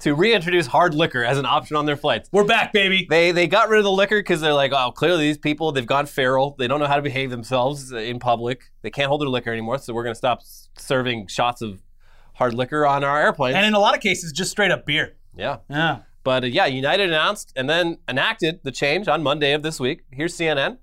to 0.05 0.15
reintroduce 0.15 0.67
hard 0.67 0.95
liquor 0.95 1.25
as 1.25 1.39
an 1.39 1.47
option 1.47 1.77
on 1.77 1.87
their 1.87 1.97
flights? 1.97 2.29
We're 2.31 2.45
back, 2.45 2.75
baby. 2.75 3.07
They 3.09 3.33
they 3.33 3.47
got 3.47 3.71
rid 3.71 3.79
of 3.79 3.85
the 3.85 3.91
liquor 3.91 4.19
because 4.19 4.43
they're 4.43 4.53
like, 4.53 4.71
oh, 4.73 4.93
clearly 4.93 5.25
these 5.25 5.39
people 5.39 5.73
they've 5.73 5.87
gone 5.87 6.05
feral. 6.05 6.55
They 6.59 6.69
don't 6.69 6.79
know 6.79 6.87
how 6.87 6.97
to 6.97 7.03
behave 7.03 7.31
themselves 7.31 7.91
in 7.91 8.19
public. 8.19 8.71
They 8.83 8.91
can't 8.91 9.09
hold 9.09 9.23
their 9.23 9.29
liquor 9.29 9.51
anymore. 9.51 9.79
So 9.79 9.95
we're 9.95 10.05
gonna 10.05 10.15
stop 10.15 10.43
serving 10.77 11.29
shots 11.29 11.63
of 11.63 11.83
hard 12.35 12.53
liquor 12.53 12.87
on 12.87 13.03
our 13.03 13.19
airplanes. 13.19 13.57
And 13.57 13.65
in 13.65 13.73
a 13.73 13.79
lot 13.79 13.95
of 13.95 14.03
cases, 14.03 14.31
just 14.31 14.51
straight 14.51 14.71
up 14.71 14.85
beer. 14.85 15.17
yeah. 15.35 15.59
Yeah. 15.71 16.01
But 16.23 16.45
uh, 16.45 16.49
yeah, 16.49 16.67
United 16.67 17.09
announced 17.09 17.55
and 17.57 17.69
then 17.69 17.97
enacted 18.07 18.61
the 18.63 18.73
change 18.73 19.09
on 19.09 19.23
Monday 19.23 19.53
of 19.53 19.63
this 19.63 19.81
week. 19.81 20.05
Here's 20.11 20.37
CNN. 20.37 20.79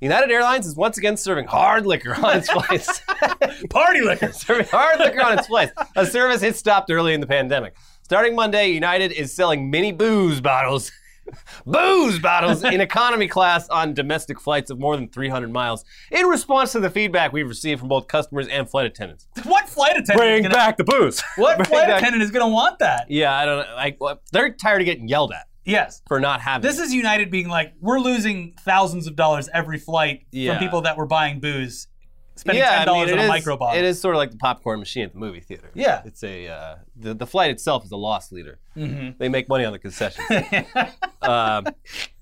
United 0.00 0.30
Airlines 0.30 0.66
is 0.66 0.76
once 0.76 0.98
again 0.98 1.16
serving 1.16 1.46
hard 1.46 1.86
liquor 1.86 2.14
on 2.14 2.38
its 2.38 2.50
flights. 2.50 3.00
Party 3.70 4.00
liquor. 4.00 4.32
serving 4.32 4.66
hard 4.66 4.98
liquor 4.98 5.24
on 5.24 5.38
its 5.38 5.46
flights. 5.46 5.72
A 5.96 6.04
service 6.04 6.42
it 6.42 6.56
stopped 6.56 6.90
early 6.90 7.14
in 7.14 7.20
the 7.20 7.26
pandemic. 7.26 7.74
Starting 8.04 8.36
Monday, 8.36 8.68
United 8.68 9.12
is 9.12 9.32
selling 9.32 9.70
mini 9.70 9.90
booze 9.90 10.38
bottles. 10.40 10.92
booze 11.66 12.18
bottles 12.18 12.62
in 12.62 12.80
economy 12.82 13.26
class 13.26 13.66
on 13.70 13.94
domestic 13.94 14.38
flights 14.38 14.70
of 14.70 14.78
more 14.78 14.94
than 14.94 15.08
300 15.08 15.50
miles 15.50 15.86
in 16.10 16.26
response 16.26 16.72
to 16.72 16.80
the 16.80 16.90
feedback 16.90 17.32
we've 17.32 17.48
received 17.48 17.80
from 17.80 17.88
both 17.88 18.06
customers 18.06 18.46
and 18.48 18.68
flight 18.68 18.84
attendants. 18.84 19.26
What 19.44 19.70
flight 19.70 19.96
attendant? 19.96 20.30
is 20.30 20.42
gonna, 20.42 20.54
back 20.54 20.76
the 20.76 20.84
booze. 20.84 21.22
What 21.36 21.66
flight 21.66 21.88
back- 21.88 22.02
attendant 22.02 22.22
is 22.22 22.30
going 22.30 22.44
to 22.46 22.52
want 22.52 22.78
that? 22.80 23.10
Yeah, 23.10 23.34
I 23.34 23.46
don't 23.46 23.66
know. 23.66 23.74
Like, 23.74 23.98
they're 24.32 24.52
tired 24.52 24.82
of 24.82 24.84
getting 24.84 25.08
yelled 25.08 25.32
at 25.32 25.46
Yes. 25.64 26.02
for 26.06 26.20
not 26.20 26.42
having 26.42 26.60
This 26.68 26.78
it. 26.78 26.82
is 26.82 26.92
United 26.92 27.30
being 27.30 27.48
like, 27.48 27.72
we're 27.80 28.00
losing 28.00 28.54
thousands 28.60 29.06
of 29.06 29.16
dollars 29.16 29.48
every 29.54 29.78
flight 29.78 30.26
Yeah. 30.30 30.52
from 30.52 30.58
people 30.62 30.82
that 30.82 30.98
were 30.98 31.06
buying 31.06 31.40
booze, 31.40 31.88
spending 32.36 32.62
yeah, 32.62 32.70
ten 32.70 32.78
I 32.80 32.84
dollars 32.84 33.06
mean, 33.10 33.14
on 33.14 33.20
a 33.20 33.22
is- 33.24 33.28
micro 33.28 33.56
bottle. 33.56 33.78
It 33.78 33.84
is 33.84 34.00
sort 34.00 34.14
of 34.14 34.18
like 34.18 34.30
the 34.30 34.36
popcorn 34.38 34.78
machine 34.80 35.04
at 35.04 35.12
the 35.12 35.18
movie 35.18 35.40
theater. 35.40 35.70
Yeah. 35.74 36.02
It's 36.04 36.22
a 36.24 36.48
uh, 36.48 36.76
the 36.96 37.14
the 37.14 37.26
flight 37.26 37.50
itself 37.50 37.84
is 37.84 37.90
a 37.92 37.96
loss 37.96 38.32
leader. 38.32 38.58
Mm-hmm. 38.76 39.18
They 39.18 39.28
make 39.28 39.48
money 39.48 39.64
on 39.64 39.72
the 39.72 39.78
concessions. 39.78 40.26
um, 41.22 41.64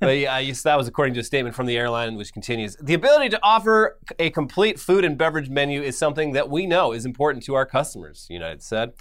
but 0.00 0.18
yeah, 0.18 0.38
yes, 0.38 0.62
that 0.62 0.76
was 0.76 0.86
according 0.88 1.14
to 1.14 1.20
a 1.20 1.24
statement 1.24 1.54
from 1.56 1.66
the 1.66 1.76
airline, 1.76 2.16
which 2.16 2.32
continues: 2.32 2.76
the 2.80 2.94
ability 2.94 3.30
to 3.30 3.40
offer 3.42 3.98
a 4.18 4.30
complete 4.30 4.78
food 4.78 5.04
and 5.04 5.16
beverage 5.18 5.48
menu 5.48 5.82
is 5.82 5.96
something 5.98 6.32
that 6.32 6.48
we 6.50 6.66
know 6.66 6.92
is 6.92 7.04
important 7.06 7.44
to 7.44 7.54
our 7.54 7.66
customers. 7.66 8.26
United 8.30 8.62
said, 8.62 8.92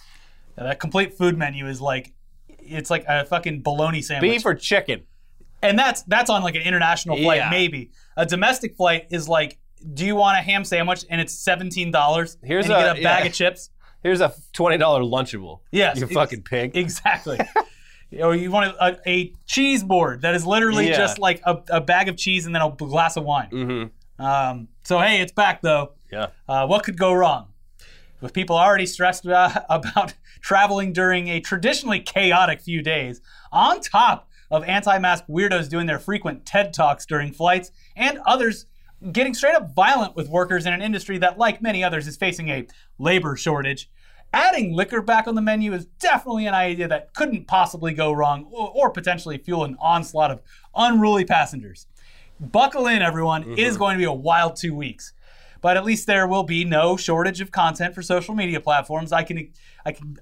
Yeah, 0.58 0.64
that 0.66 0.80
complete 0.80 1.14
food 1.18 1.38
menu 1.38 1.68
is 1.68 1.82
like, 1.82 2.14
it's 2.48 2.90
like 2.90 3.06
a 3.08 3.26
fucking 3.26 3.62
bologna 3.64 4.02
sandwich. 4.02 4.32
beef 4.32 4.46
or 4.46 4.56
chicken. 4.56 5.04
and 5.62 5.78
that's 5.78 6.04
that's 6.04 6.30
on 6.30 6.42
like 6.44 6.56
an 6.56 6.62
international 6.62 7.18
flight, 7.18 7.38
Yeah. 7.38 7.50
maybe. 7.50 7.92
A 8.18 8.26
domestic 8.26 8.76
flight 8.76 9.08
is 9.12 9.28
like, 9.28 9.60
do 9.94 10.06
you 10.06 10.16
want 10.16 10.38
a 10.38 10.42
ham 10.42 10.64
sandwich? 10.64 11.06
And 11.10 11.20
it's 11.22 11.34
seventeen 11.34 11.92
dollars. 11.92 12.38
Here's 12.44 12.66
and 12.66 12.74
you 12.74 12.80
a- 12.80 12.94
get 12.94 13.00
a 13.00 13.04
bag 13.04 13.24
yeah. 13.24 13.30
of 13.30 13.34
chips. 13.34 13.70
Here's 14.04 14.22
a 14.22 14.34
twenty 14.54 14.78
dollar 14.78 15.02
lunchable. 15.02 15.60
Yes, 15.72 16.00
you 16.00 16.08
fucking 16.08 16.44
pig. 16.44 16.76
Exactly. 16.76 17.40
or 18.20 18.36
you 18.36 18.52
want 18.52 18.76
a, 18.80 19.00
a 19.08 19.34
cheese 19.46 19.84
board 19.84 20.22
that 20.22 20.36
is 20.36 20.46
literally 20.46 20.90
Yeah. 20.90 20.98
just 20.98 21.20
like 21.20 21.42
a, 21.46 21.62
a 21.70 21.82
bag 21.82 22.10
of 22.10 22.18
cheese 22.18 22.46
and 22.46 22.54
then 22.54 22.62
a 22.62 22.72
glass 22.72 23.16
of 23.16 23.24
wine. 23.24 23.50
Mm-hmm. 23.52 24.24
Um, 24.24 24.68
so 24.84 25.00
hey, 25.00 25.22
it's 25.22 25.32
back 25.32 25.62
though. 25.62 25.94
Yeah. 26.12 26.28
Uh, 26.48 26.68
what 26.68 26.84
could 26.84 26.98
go 26.98 27.14
wrong? 27.14 27.48
With 28.20 28.34
people 28.34 28.56
already 28.56 28.86
stressed 28.86 29.26
about, 29.26 29.66
about 29.70 30.14
traveling 30.42 30.94
during 30.94 31.28
a 31.30 31.40
traditionally 31.40 32.00
chaotic 32.00 32.62
few 32.62 32.82
days, 32.84 33.22
on 33.52 33.82
top 33.82 34.30
of 34.52 34.64
anti 34.66 34.98
mask 35.00 35.24
weirdos 35.30 35.70
doing 35.70 35.88
their 35.88 36.00
frequent 36.00 36.46
TED 36.46 36.74
Talks 36.74 37.06
during 37.06 37.32
flights, 37.32 37.72
and 37.96 38.20
others 38.26 38.66
getting 39.12 39.34
straight 39.34 39.56
up 39.56 39.74
violent 39.74 40.16
with 40.16 40.28
workers 40.28 40.66
in 40.66 40.74
an 40.74 40.82
industry 40.82 41.18
that, 41.20 41.38
like 41.38 41.62
many 41.62 41.84
others, 41.84 42.08
is 42.08 42.18
facing 42.18 42.50
a 42.50 42.68
labor 43.00 43.36
shortage. 43.36 43.90
Adding 44.34 44.74
liquor 44.74 45.02
back 45.02 45.28
on 45.28 45.36
the 45.36 45.42
menu 45.42 45.74
is 45.74 45.88
definitely 46.00 46.46
an 46.46 46.54
idea 46.54 46.88
that 46.88 47.14
couldn't 47.14 47.48
possibly 47.48 47.94
go 47.94 48.12
wrong 48.12 48.48
or, 48.52 48.72
or 48.74 48.90
potentially 48.90 49.38
fuel 49.38 49.66
an 49.66 49.76
onslaught 49.80 50.32
of 50.32 50.42
unruly 50.76 51.26
passengers. 51.26 51.88
Buckle 52.40 52.88
in, 52.88 53.02
everyone. 53.02 53.44
It 53.44 53.60
is 53.60 53.74
mm-hmm. 53.74 53.80
going 53.80 53.96
to 53.96 54.00
be 54.00 54.06
a 54.06 54.14
wild 54.14 54.56
two 54.56 54.74
weeks. 54.74 55.14
But 55.62 55.78
at 55.78 55.84
least 55.84 56.08
there 56.08 56.28
will 56.28 56.44
be 56.44 56.66
no 56.66 56.98
shortage 56.98 57.40
of 57.42 57.52
content 57.52 57.94
for 57.94 58.02
social 58.02 58.34
media 58.34 58.60
platforms. 58.60 59.12
I 59.12 59.24
can 59.24 59.52
I 59.86 59.92
can 59.92 60.18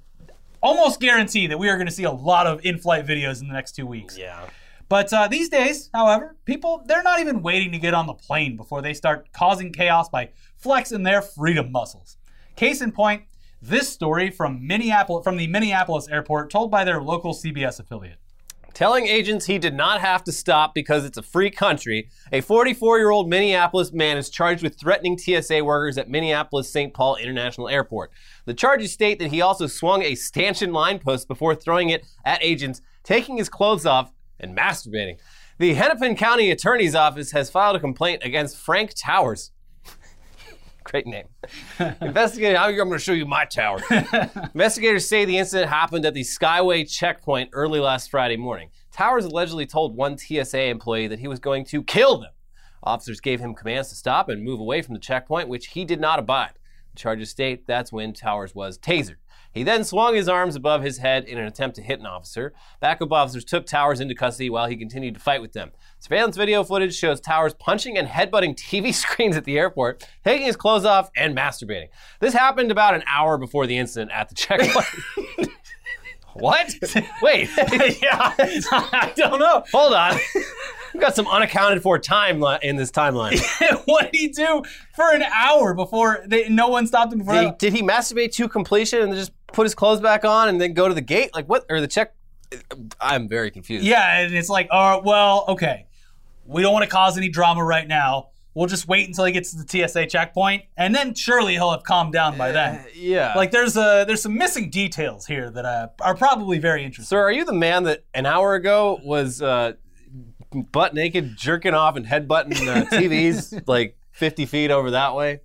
almost 0.62 1.00
guarantee 1.00 1.48
that 1.48 1.58
we 1.58 1.70
are 1.70 1.76
going 1.76 1.88
to 1.88 1.94
see 1.94 2.04
a 2.04 2.12
lot 2.12 2.46
of 2.46 2.66
in-flight 2.66 3.06
videos 3.06 3.42
in 3.42 3.48
the 3.48 3.54
next 3.54 3.74
two 3.74 3.86
weeks. 3.86 4.18
Yeah. 4.18 4.48
But 4.90 5.14
uh, 5.14 5.28
these 5.28 5.50
days, 5.50 5.92
however, 5.94 6.36
people 6.46 6.84
they're 6.88 7.04
not 7.04 7.20
even 7.20 7.44
waiting 7.44 7.72
to 7.72 7.78
get 7.78 7.94
on 7.94 8.08
the 8.08 8.14
plane 8.14 8.58
before 8.58 8.82
they 8.82 8.96
start 8.96 9.32
causing 9.32 9.72
chaos 9.72 10.10
by 10.10 10.32
flexing 10.58 11.04
their 11.04 11.22
freedom 11.22 11.72
muscles. 11.72 12.18
Case 12.56 12.82
in 12.82 12.92
point, 12.92 13.24
this 13.62 13.88
story 13.88 14.32
from 14.32 14.66
Minneapolis 14.66 15.24
from 15.24 15.38
the 15.38 15.48
Minneapolis 15.48 16.08
airport 16.08 16.50
told 16.50 16.72
by 16.72 16.84
their 16.84 17.02
local 17.02 17.34
CBS 17.34 17.80
affiliate. 17.80 18.18
Telling 18.74 19.08
agents 19.08 19.46
he 19.46 19.60
did 19.60 19.74
not 19.74 20.00
have 20.02 20.24
to 20.24 20.32
stop 20.32 20.74
because 20.74 21.04
it's 21.04 21.18
a 21.18 21.24
free 21.24 21.52
country, 21.52 22.10
a 22.32 22.42
44 22.42 22.98
year 22.98 23.10
old 23.12 23.30
Minneapolis 23.30 23.92
man 23.92 24.18
is 24.18 24.30
charged 24.30 24.64
with 24.64 24.80
threatening 24.80 25.18
TSA 25.18 25.64
workers 25.64 25.98
at 25.98 26.10
Minneapolis 26.10 26.72
St. 26.72 26.94
Paul 26.94 27.16
International 27.18 27.70
Airport. 27.70 28.12
The 28.46 28.54
charges 28.54 28.92
state 28.92 29.20
that 29.20 29.32
he 29.32 29.42
also 29.42 29.68
swung 29.68 30.02
a 30.02 30.16
stanchion 30.16 30.72
line 30.72 30.98
post 30.98 31.28
before 31.28 31.54
throwing 31.54 31.90
it 31.90 32.08
at 32.26 32.44
agents, 32.44 32.82
taking 33.04 33.38
his 33.38 33.50
clothes 33.50 33.86
off, 33.86 34.14
and 34.40 34.58
masturbating. 34.58 35.18
The 35.58 35.74
Hennepin 35.74 36.16
County 36.16 36.52
Attorney's 36.52 36.96
Office 36.96 37.32
has 37.32 37.50
filed 37.50 37.76
a 37.76 37.80
complaint 37.80 38.24
against 38.24 38.58
Frank 38.58 38.94
Towers. 38.96 39.52
Great 40.84 41.06
name. 41.06 41.28
Investigating, 42.02 42.58
I'm 42.58 42.76
going 42.76 42.92
to 42.92 43.00
show 43.00 43.12
you 43.14 43.26
my 43.26 43.46
tower. 43.46 43.80
Investigators 44.54 45.08
say 45.08 45.26
the 45.26 45.38
incident 45.38 45.70
happened 45.70 46.06
at 46.06 46.14
the 46.14 46.22
Skyway 46.22 46.90
checkpoint 46.90 47.50
early 47.54 47.80
last 47.80 48.10
Friday 48.10 48.38
morning. 48.38 48.70
Towers 48.92 49.26
allegedly 49.26 49.66
told 49.66 49.96
one 49.96 50.18
TSA 50.18 50.64
employee 50.64 51.08
that 51.08 51.20
he 51.20 51.28
was 51.28 51.40
going 51.40 51.66
to 51.66 51.84
kill 51.84 52.20
them. 52.20 52.32
Officers 52.82 53.20
gave 53.20 53.40
him 53.40 53.54
commands 53.54 53.90
to 53.90 53.96
stop 53.96 54.30
and 54.30 54.44
move 54.44 54.60
away 54.60 54.82
from 54.82 54.94
the 54.94 55.00
checkpoint, 55.00 55.50
which 55.50 55.68
he 55.68 55.84
did 55.84 56.00
not 56.00 56.20
abide. 56.20 56.54
The 56.94 57.00
charges 57.00 57.30
state 57.30 57.68
that's 57.68 57.92
when 57.92 58.14
Towers 58.14 58.56
was 58.56 58.78
tasered. 58.78 59.18
He 59.52 59.64
then 59.64 59.84
swung 59.84 60.16
his 60.16 60.30
arms 60.30 60.56
above 60.56 60.84
his 60.84 61.00
head 61.00 61.26
in 61.26 61.38
an 61.38 61.46
attempt 61.46 61.76
to 61.78 61.82
hit 61.82 62.00
an 62.00 62.06
officer. 62.06 62.54
Backup 62.80 63.12
officers 63.12 63.44
took 63.44 63.66
Towers 63.66 64.00
into 64.00 64.14
custody 64.14 64.50
while 64.50 64.68
he 64.68 64.76
continued 64.76 65.16
to 65.16 65.20
fight 65.20 65.42
with 65.42 65.54
them. 65.54 65.72
Surveillance 66.00 66.38
video 66.38 66.64
footage 66.64 66.96
shows 66.96 67.20
Towers 67.20 67.54
punching 67.56 67.98
and 67.98 68.08
headbutting 68.08 68.56
TV 68.56 68.94
screens 68.94 69.36
at 69.36 69.46
the 69.46 69.58
airport, 69.58 70.08
taking 70.24 70.46
his 70.46 70.56
clothes 70.56 70.86
off, 70.86 71.10
and 71.18 71.36
masturbating. 71.36 71.90
This 72.20 72.34
happened 72.34 72.72
about 72.72 72.94
an 72.94 73.04
hour 73.08 73.38
before 73.38 73.66
the 73.66 73.78
incident 73.78 74.12
at 74.12 74.30
the 74.30 74.36
checkpoint. 74.36 74.86
what? 76.34 76.74
Wait, 77.22 77.50
yeah, 77.58 78.34
I 78.38 79.14
don't 79.16 79.40
know. 79.40 79.64
hold 79.72 79.94
on. 79.94 80.18
We've 80.94 81.02
got 81.02 81.16
some 81.16 81.28
unaccounted 81.28 81.82
for 81.82 82.00
time 82.00 82.40
li- 82.40 82.60
in 82.62 82.76
this 82.76 82.92
timeline. 82.92 83.40
what 83.86 84.12
did 84.12 84.20
he 84.20 84.28
do 84.30 84.64
for 84.96 85.14
an 85.14 85.24
hour 85.24 85.74
before 85.74 86.24
they, 86.26 86.50
no 86.50 86.68
one 86.68 86.88
stopped 86.88 87.14
him 87.14 87.20
before? 87.20 87.34
Did 87.34 87.44
he, 87.44 87.52
did 87.58 87.74
he 87.74 87.82
masturbate 87.82 88.32
to 88.34 88.48
completion 88.48 89.02
and 89.02 89.14
just 89.14 89.32
put 89.54 89.64
his 89.64 89.76
clothes 89.76 90.00
back 90.02 90.26
on 90.26 90.50
and 90.50 90.60
then 90.60 90.74
go 90.74 90.88
to 90.88 90.94
the 90.94 91.02
gate? 91.02 91.34
Like 91.34 91.48
what? 91.48 91.66
Or 91.70 91.82
the 91.82 91.88
check? 91.88 92.14
I'm 93.00 93.28
very 93.28 93.52
confused. 93.52 93.86
Yeah, 93.86 94.20
and 94.20 94.34
it's 94.34 94.50
like, 94.50 94.68
uh, 94.72 95.02
well, 95.04 95.46
okay, 95.50 95.86
we 96.46 96.62
don't 96.62 96.74
want 96.74 96.84
to 96.84 96.90
cause 96.90 97.18
any 97.18 97.30
drama 97.30 97.64
right 97.64 97.88
now. 97.88 98.30
We'll 98.56 98.68
just 98.68 98.88
wait 98.88 99.08
until 99.08 99.26
he 99.26 99.32
gets 99.32 99.54
to 99.54 99.64
the 99.64 99.88
TSA 99.88 100.08
checkpoint, 100.08 100.64
and 100.76 100.94
then 100.94 101.14
surely 101.14 101.54
he'll 101.54 101.72
have 101.72 101.84
calmed 101.84 102.12
down 102.12 102.38
by 102.38 102.52
then. 102.52 102.84
Yeah. 102.96 103.34
Like, 103.36 103.52
there's 103.52 103.78
uh, 103.78 104.06
there's 104.06 104.22
some 104.22 104.36
missing 104.36 104.72
details 104.72 105.28
here 105.28 105.52
that 105.52 105.66
uh, 105.66 105.90
are 106.02 106.16
probably 106.16 106.58
very 106.58 106.84
interesting. 106.84 107.10
Sir, 107.10 107.22
are 107.22 107.32
you 107.32 107.46
the 107.46 107.54
man 107.54 107.84
that 107.84 108.04
an 108.16 108.26
hour 108.26 108.56
ago 108.56 109.00
was 109.04 109.42
uh, 109.42 109.74
butt 110.52 110.96
naked, 110.96 111.38
jerking 111.38 111.76
off, 111.76 111.96
and 111.96 112.06
headbutting 112.06 112.68
uh, 112.68 112.86
TVs 112.86 113.64
like 113.68 113.96
50 114.12 114.48
feet 114.48 114.72
over 114.72 114.92
that 114.92 115.16
way? 115.16 115.42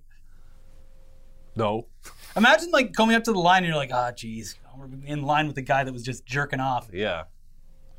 No. 1.55 1.87
Imagine 2.35 2.69
like 2.71 2.93
coming 2.93 3.15
up 3.15 3.23
to 3.25 3.33
the 3.33 3.39
line 3.39 3.59
and 3.63 3.67
you're 3.67 3.75
like, 3.75 3.91
ah, 3.93 4.11
geez, 4.11 4.55
we're 4.77 4.87
in 5.05 5.23
line 5.23 5.47
with 5.47 5.55
the 5.55 5.61
guy 5.61 5.83
that 5.83 5.93
was 5.93 6.03
just 6.03 6.25
jerking 6.25 6.59
off. 6.59 6.89
Yeah. 6.91 7.23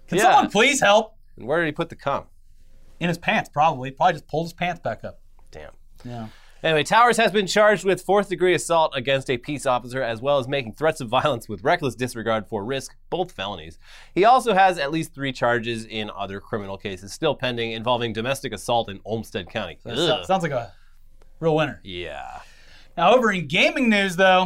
Can 0.09 0.18
Yeah. 0.18 0.25
someone 0.25 0.51
please 0.51 0.81
help? 0.81 1.14
And 1.37 1.46
where 1.46 1.61
did 1.61 1.66
he 1.66 1.72
put 1.72 1.88
the 1.88 1.96
cum? 1.96 2.25
In 3.01 3.09
his 3.09 3.18
pants, 3.18 3.49
probably. 3.53 3.90
Probably 3.90 4.14
just 4.14 4.27
pulled 4.29 4.46
his 4.46 4.53
pants 4.53 4.81
back 4.81 5.05
up. 5.05 5.20
Damn. 5.51 5.72
Yeah. 6.05 6.29
Anyway, 6.62 6.83
Towers 6.83 7.18
has 7.18 7.31
been 7.31 7.46
charged 7.46 7.85
with 7.85 8.01
fourth 8.03 8.29
degree 8.31 8.55
assault 8.55 8.92
against 8.96 9.29
a 9.31 9.37
peace 9.37 9.66
officer 9.66 10.03
as 10.03 10.20
well 10.22 10.38
as 10.38 10.49
making 10.49 10.72
threats 10.72 11.01
of 11.01 11.09
violence 11.09 11.49
with 11.49 11.62
reckless 11.62 11.94
disregard 11.94 12.46
for 12.49 12.64
risk, 12.64 12.96
both 13.11 13.33
felonies. 13.33 13.79
He 14.14 14.25
also 14.25 14.55
has 14.55 14.79
at 14.79 14.90
least 14.90 15.14
three 15.14 15.33
charges 15.33 15.85
in 15.85 16.11
other 16.16 16.40
criminal 16.40 16.77
cases 16.79 17.12
still 17.12 17.35
pending 17.35 17.72
involving 17.72 18.12
domestic 18.12 18.53
assault 18.53 18.88
in 18.88 19.01
Olmsted 19.05 19.49
County. 19.51 19.79
So- 19.85 20.22
sounds 20.25 20.42
like 20.42 20.53
a 20.53 20.72
real 21.40 21.55
winner. 21.55 21.81
Yeah. 21.85 22.40
Now, 22.96 23.14
over 23.14 23.30
in 23.32 23.46
gaming 23.46 23.88
news, 23.90 24.16
though, 24.16 24.44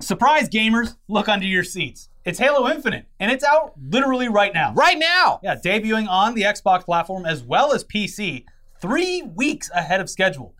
surprise 0.00 0.48
gamers, 0.48 0.96
look 1.08 1.28
under 1.28 1.46
your 1.46 1.64
seats. 1.64 2.08
It's 2.24 2.38
Halo 2.38 2.68
Infinite, 2.68 3.06
and 3.20 3.30
it's 3.32 3.44
out 3.44 3.74
literally 3.80 4.28
right 4.28 4.52
now. 4.54 4.72
Right 4.74 4.98
now! 4.98 5.40
Yeah, 5.42 5.56
debuting 5.56 6.08
on 6.08 6.34
the 6.34 6.42
Xbox 6.42 6.84
platform 6.84 7.24
as 7.24 7.42
well 7.42 7.72
as 7.72 7.84
PC 7.84 8.44
three 8.80 9.22
weeks 9.22 9.70
ahead 9.74 10.00
of 10.00 10.08
schedule. 10.08 10.54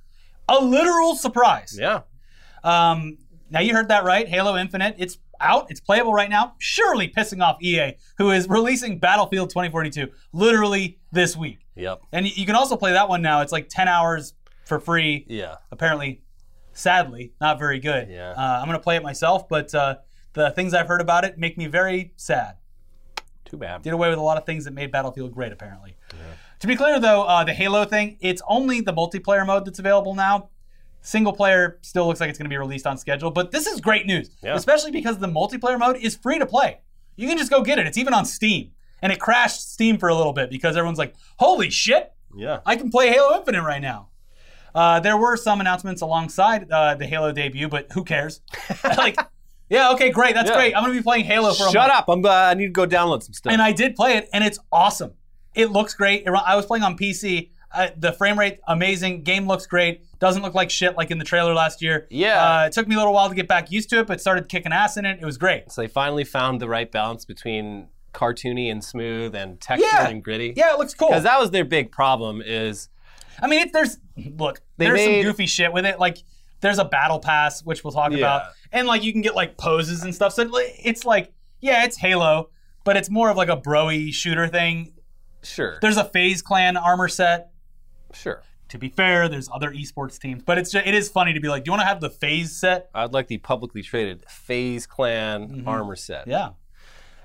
A 0.49 0.61
literal 0.63 1.15
surprise. 1.15 1.77
Yeah. 1.81 2.01
Um, 2.65 3.19
now, 3.51 3.61
you 3.61 3.75
heard 3.75 3.89
that 3.89 4.05
right. 4.05 4.27
Halo 4.29 4.57
Infinite, 4.57 4.97
it's 4.99 5.19
out, 5.41 5.71
it's 5.71 5.81
playable 5.81 6.13
right 6.13 6.31
now, 6.31 6.55
surely 6.59 7.09
pissing 7.09 7.43
off 7.45 7.61
EA, 7.63 7.93
who 8.19 8.31
is 8.31 8.49
releasing 8.49 8.99
Battlefield 8.99 9.51
2042 9.51 10.09
literally 10.33 10.99
this 11.11 11.37
week. 11.37 11.59
Yep. 11.75 12.01
And 12.13 12.37
you 12.37 12.47
can 12.47 12.55
also 12.55 12.77
play 12.77 12.93
that 12.93 13.09
one 13.09 13.23
now. 13.23 13.41
It's 13.41 13.51
like 13.53 13.69
10 13.69 13.89
hours 13.89 14.35
for 14.65 14.79
free 14.79 15.27
Yeah. 15.29 15.57
apparently, 15.73 16.23
sadly, 16.73 17.33
not 17.41 17.59
very 17.59 17.79
good. 17.79 18.09
Yeah. 18.09 18.31
Uh, 18.31 18.59
I'm 18.61 18.67
going 18.67 18.79
to 18.79 18.83
play 18.83 18.97
it 18.97 19.03
myself, 19.03 19.49
but 19.49 19.75
uh, 19.75 19.97
the 20.33 20.51
things 20.51 20.75
I've 20.75 20.89
heard 20.89 21.01
about 21.01 21.25
it 21.25 21.39
make 21.39 21.57
me 21.59 21.67
very 21.67 22.13
sad. 22.17 22.57
Too 23.45 23.57
bad. 23.57 23.83
Did 23.83 23.93
away 23.93 24.09
with 24.09 24.19
a 24.19 24.23
lot 24.23 24.39
of 24.39 24.47
things 24.47 24.65
that 24.65 24.73
made 24.73 24.91
Battlefield 24.91 25.33
great, 25.33 25.53
apparently. 25.53 25.97
Yeah. 26.13 26.19
To 26.61 26.67
be 26.67 26.77
clear, 26.77 26.99
though, 27.01 27.25
uh, 27.25 27.45
the 27.45 27.53
Halo 27.53 27.85
thing, 27.85 28.17
it's 28.21 28.41
only 28.49 28.81
the 28.81 28.93
multiplayer 28.93 29.47
mode 29.47 29.65
that's 29.65 29.79
available 29.79 30.15
now. 30.15 30.49
Single 31.03 31.33
player 31.33 31.79
still 31.83 32.07
looks 32.07 32.21
like 32.21 32.31
it's 32.31 32.39
going 32.39 32.45
to 32.45 32.51
be 32.51 32.57
released 32.57 32.87
on 32.87 32.97
schedule, 32.97 33.31
but 33.33 33.51
this 33.51 33.67
is 33.67 33.81
great 33.81 34.07
news, 34.07 34.31
Yeah. 34.43 34.55
especially 34.55 34.93
because 34.93 35.19
the 35.19 35.27
multiplayer 35.27 35.79
mode 35.79 35.97
is 35.97 36.15
free 36.17 36.39
to 36.39 36.47
play. 36.47 36.79
You 37.17 37.29
can 37.29 37.37
just 37.37 37.51
go 37.51 37.63
get 37.63 37.79
it. 37.81 37.87
It's 37.87 37.99
even 37.99 38.15
on 38.15 38.25
Steam. 38.25 38.71
And 39.03 39.13
it 39.13 39.19
crashed 39.19 39.73
Steam 39.73 39.99
for 39.99 40.09
a 40.09 40.15
little 40.15 40.33
bit 40.33 40.49
because 40.49 40.77
everyone's 40.77 40.99
like, 40.99 41.15
holy 41.39 41.71
shit, 41.71 42.13
Yeah. 42.35 42.61
I 42.65 42.77
can 42.77 42.89
play 42.89 43.09
Halo 43.11 43.37
Infinite 43.37 43.63
right 43.63 43.83
now. 43.83 44.09
Uh, 44.75 45.01
there 45.01 45.17
were 45.17 45.37
some 45.37 45.61
announcements 45.61 46.01
alongside 46.03 46.71
uh, 46.71 46.95
the 46.95 47.07
Halo 47.07 47.33
debut, 47.33 47.69
but 47.69 47.87
who 47.93 48.05
cares? 48.05 48.41
like, 48.85 49.17
yeah, 49.69 49.93
okay, 49.93 50.11
great, 50.11 50.35
that's 50.35 50.49
Yeah. 50.51 50.57
great. 50.57 50.75
I'm 50.77 50.83
gonna 50.83 50.95
be 50.95 51.03
playing 51.03 51.25
Halo 51.25 51.53
for 51.55 51.69
a 51.69 51.71
Shut 51.71 51.89
month. 51.89 51.93
up. 51.93 52.09
I'm, 52.09 52.25
uh, 52.25 52.29
I 52.29 52.55
need 52.55 52.67
to 52.67 52.71
go 52.73 52.87
download 52.87 53.23
some 53.23 53.33
stuff. 53.35 53.53
And 53.53 53.61
I 53.63 53.73
did 53.73 53.95
play 53.97 54.17
it, 54.17 54.29
and 54.33 54.43
it's 54.45 54.59
awesome. 54.71 55.13
It 55.55 55.71
looks 55.71 55.95
great. 55.95 56.25
It 56.27 56.31
run- 56.31 56.45
I 56.47 56.57
was 56.57 56.67
playing 56.67 56.83
on 56.85 56.97
PC. 56.97 57.51
Uh, 57.75 57.89
the 57.97 58.13
frame 58.13 58.39
rate 58.39 58.61
amazing. 58.69 59.23
Game 59.23 59.47
looks 59.47 59.67
great. 59.67 60.03
Doesn't 60.19 60.43
look 60.43 60.55
like 60.55 60.69
shit 60.71 60.95
like 60.97 61.11
in 61.11 61.17
the 61.19 61.25
trailer 61.25 61.55
last 61.55 61.81
year. 61.81 62.07
Yeah. 62.11 62.61
Uh, 62.63 62.67
it 62.67 62.73
took 62.73 62.87
me 62.87 62.95
a 62.95 62.99
little 62.99 63.15
while 63.15 63.31
to 63.31 63.35
get 63.35 63.49
back 63.49 63.71
used 63.73 63.89
to 63.91 63.99
it, 64.01 64.07
but 64.07 64.21
started 64.21 64.49
kicking 64.51 64.73
ass 64.73 64.99
in 64.99 65.07
it. 65.07 65.19
It 65.23 65.25
was 65.25 65.39
great. 65.39 65.73
so 65.73 65.81
they 65.81 65.89
finally 65.89 66.25
found 66.25 66.61
the 66.61 66.69
right 66.69 66.91
balance 66.93 67.25
between 67.25 67.89
cartoony 68.13 68.71
and 68.71 68.85
smooth 68.85 69.35
and 69.35 69.59
textured 69.59 69.89
Yeah. 69.91 70.07
and 70.09 70.23
gritty. 70.23 70.53
Yeah, 70.55 70.75
it 70.75 70.79
looks 70.79 70.93
cool. 70.93 71.09
Because 71.09 71.23
that 71.23 71.41
was 71.41 71.51
their 71.51 71.65
big 71.65 71.91
problem 71.93 72.43
is 72.45 72.91
I 73.41 73.47
mean, 73.47 73.61
it, 73.61 73.73
there's 73.73 73.99
look, 74.37 74.61
They 74.77 74.87
there's 74.87 74.97
made- 74.97 75.23
some 75.23 75.31
goofy 75.31 75.47
shit 75.47 75.73
with 75.73 75.85
it. 75.87 75.99
Like, 75.99 76.19
there's 76.61 76.79
a 76.79 76.85
battle 76.85 77.19
pass, 77.19 77.63
which 77.65 77.83
we'll 77.85 77.93
talk 77.93 78.13
Yeah. 78.13 78.19
about, 78.19 78.43
and 78.71 78.87
like 78.87 79.03
you 79.03 79.13
can 79.13 79.21
get 79.23 79.35
like 79.35 79.57
poses 79.57 80.03
and 80.03 80.15
stuff. 80.15 80.33
So 80.33 80.49
it's 80.53 81.05
like, 81.05 81.33
yeah, 81.61 81.85
it's 81.85 81.97
Halo, 81.97 82.51
but 82.85 82.97
it's 82.97 83.11
more 83.11 83.31
of 83.31 83.37
like 83.37 83.49
a 83.49 83.57
broy 83.57 84.13
shooter 84.13 84.47
thing. 84.49 84.93
sure. 85.43 85.79
There's 85.81 85.97
a 85.97 86.05
FaZe 86.05 86.41
Clan 86.43 86.77
armor 86.77 87.09
set. 87.09 87.51
Sure. 88.15 88.43
To 88.69 88.79
be 88.79 88.89
fair, 88.89 89.29
there's 89.29 89.49
other 89.53 89.71
esports 89.71 90.19
teams, 90.19 90.43
but 90.45 90.57
it's 90.57 90.71
just, 90.71 90.87
it 90.87 90.95
is 90.95 91.09
funny 91.09 91.33
to 91.35 91.41
be 91.41 91.49
like, 91.49 91.65
do 91.65 91.69
you 91.69 91.73
want 91.73 91.83
to 91.83 91.87
have 91.87 92.01
the 92.01 92.09
FaZe 92.11 92.57
set? 92.57 92.89
I'd 92.95 93.13
like 93.13 93.27
the 93.27 93.39
publicly 93.39 93.83
traded 93.83 94.25
FaZe 94.29 94.87
Clan 94.87 95.65
armor 95.67 95.97
set. 95.97 96.23
Mm-hmm. 96.23 96.31
Yeah. 96.31 96.49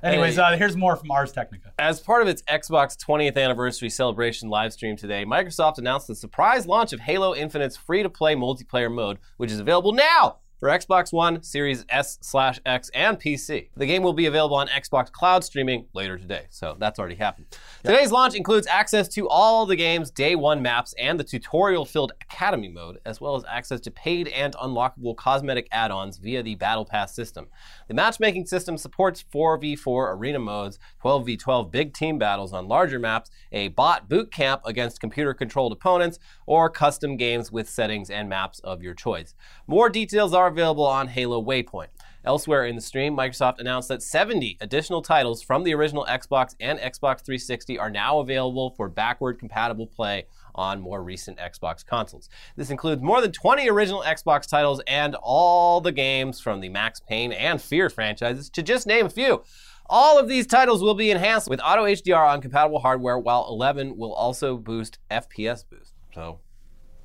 Anyways, 0.03 0.35
Hey. 0.35 0.41
uh, 0.41 0.57
here's 0.57 0.77
more 0.77 0.95
from 0.95 1.09
Ars 1.11 1.31
Technica. 1.31 1.73
As 1.79 1.99
part 1.99 2.21
of 2.21 2.27
its 2.27 2.41
Xbox 2.43 2.95
20th 2.97 3.37
anniversary 3.37 3.89
celebration 3.89 4.49
live 4.49 4.73
stream 4.73 4.95
today, 4.95 5.25
Microsoft 5.25 5.77
announced 5.79 6.07
the 6.07 6.15
surprise 6.15 6.67
launch 6.67 6.93
of 6.93 6.99
Halo 6.99 7.33
Infinite's 7.35 7.75
free 7.77 8.03
to 8.03 8.09
play 8.09 8.35
multiplayer 8.35 8.93
mode, 8.93 9.17
which 9.37 9.51
is 9.51 9.59
available 9.59 9.91
now 9.93 10.37
for 10.59 10.69
Xbox 10.69 11.13
One, 11.13 11.43
Series 11.43 11.85
S 11.89 12.17
slash 12.21 12.59
X, 12.65 12.89
and 12.93 13.19
PC. 13.19 13.69
The 13.75 13.85
game 13.85 14.01
will 14.01 14.13
be 14.13 14.25
available 14.25 14.55
on 14.55 14.67
Xbox 14.67 15.11
Cloud 15.11 15.43
streaming 15.43 15.85
later 15.93 16.17
today, 16.17 16.47
so 16.49 16.75
that's 16.79 16.97
already 16.97 17.15
happened. 17.15 17.45
Today's 17.83 18.11
launch 18.11 18.33
includes 18.33 18.65
access 18.67 19.07
to 19.09 19.29
all 19.29 19.65
the 19.65 19.75
game's 19.75 20.09
day 20.09 20.35
one 20.35 20.61
maps 20.61 20.95
and 20.97 21.19
the 21.19 21.23
tutorial 21.23 21.85
filled 21.85 22.11
Academy 22.21 22.69
mode, 22.69 22.99
as 23.05 23.21
well 23.21 23.35
as 23.35 23.43
access 23.47 23.79
to 23.81 23.91
paid 23.91 24.27
and 24.29 24.55
unlockable 24.55 25.15
cosmetic 25.15 25.67
add 25.71 25.91
ons 25.91 26.17
via 26.17 26.41
the 26.41 26.55
Battle 26.55 26.85
Pass 26.85 27.13
system. 27.13 27.47
The 27.87 27.93
matchmaking 27.93 28.47
system 28.47 28.77
supports 28.77 29.23
4v4 29.33 30.15
arena 30.15 30.39
modes, 30.39 30.79
12v12 31.03 31.71
big 31.71 31.93
team 31.93 32.17
battles 32.17 32.53
on 32.53 32.67
larger 32.67 32.99
maps, 32.99 33.29
a 33.51 33.67
bot 33.69 34.09
boot 34.09 34.31
camp 34.31 34.61
against 34.65 34.99
computer 34.99 35.33
controlled 35.33 35.71
opponents, 35.71 36.17
or 36.45 36.69
custom 36.69 37.15
games 37.15 37.51
with 37.51 37.69
settings 37.69 38.09
and 38.09 38.27
maps 38.27 38.59
of 38.59 38.81
your 38.81 38.93
choice. 38.93 39.35
More 39.67 39.89
details 39.89 40.33
are 40.33 40.46
available 40.47 40.85
on 40.85 41.07
Halo 41.07 41.43
Waypoint. 41.43 41.87
Elsewhere 42.25 42.65
in 42.65 42.75
the 42.75 42.81
stream, 42.81 43.15
Microsoft 43.15 43.59
announced 43.59 43.87
that 43.87 44.03
70 44.03 44.57
additional 44.59 45.01
titles 45.01 45.41
from 45.41 45.63
the 45.63 45.73
original 45.73 46.05
Xbox 46.09 46.55
and 46.59 46.77
Xbox 46.77 47.23
360 47.23 47.79
are 47.79 47.89
now 47.89 48.19
available 48.19 48.71
for 48.71 48.89
backward 48.89 49.39
compatible 49.39 49.87
play 49.87 50.25
on 50.53 50.81
more 50.81 51.01
recent 51.01 51.37
Xbox 51.37 51.85
consoles. 51.85 52.27
This 52.57 52.69
includes 52.69 53.01
more 53.01 53.21
than 53.21 53.31
20 53.31 53.69
original 53.69 54.01
Xbox 54.01 54.45
titles 54.45 54.81
and 54.87 55.15
all 55.21 55.79
the 55.79 55.93
games 55.93 56.41
from 56.41 56.59
the 56.59 56.67
Max 56.67 56.99
Payne 56.99 57.31
and 57.31 57.61
Fear 57.61 57.89
franchises, 57.89 58.49
to 58.49 58.61
just 58.61 58.87
name 58.87 59.05
a 59.05 59.09
few. 59.09 59.43
All 59.89 60.19
of 60.19 60.27
these 60.27 60.47
titles 60.47 60.81
will 60.81 60.95
be 60.95 61.11
enhanced 61.11 61.49
with 61.49 61.61
auto 61.63 61.85
HDR 61.85 62.27
on 62.27 62.41
compatible 62.41 62.79
hardware, 62.79 63.17
while 63.17 63.47
11 63.47 63.95
will 63.95 64.13
also 64.13 64.57
boost 64.57 64.99
FPS 65.09 65.63
boost. 65.69 65.93
So, 66.13 66.39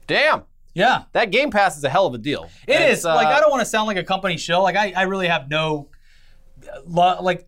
damn. 0.09 0.43
Yeah. 0.75 1.03
That 1.13 1.31
Game 1.31 1.51
Pass 1.51 1.77
is 1.77 1.85
a 1.85 1.89
hell 1.91 2.07
of 2.07 2.15
a 2.15 2.19
deal. 2.19 2.49
It 2.67 2.81
It's, 2.81 3.01
is. 3.01 3.05
like 3.05 3.27
uh, 3.27 3.31
I 3.31 3.41
don't 3.41 3.51
want 3.51 3.61
to 3.61 3.67
sound 3.67 3.87
like 3.87 3.97
a 3.99 4.05
company 4.05 4.37
shill. 4.37 4.63
Like 4.63 4.77
I, 4.77 4.93
I 4.97 5.03
really 5.03 5.29
have 5.29 5.49
no 5.51 5.89
lo- 6.87 7.21
like 7.23 7.47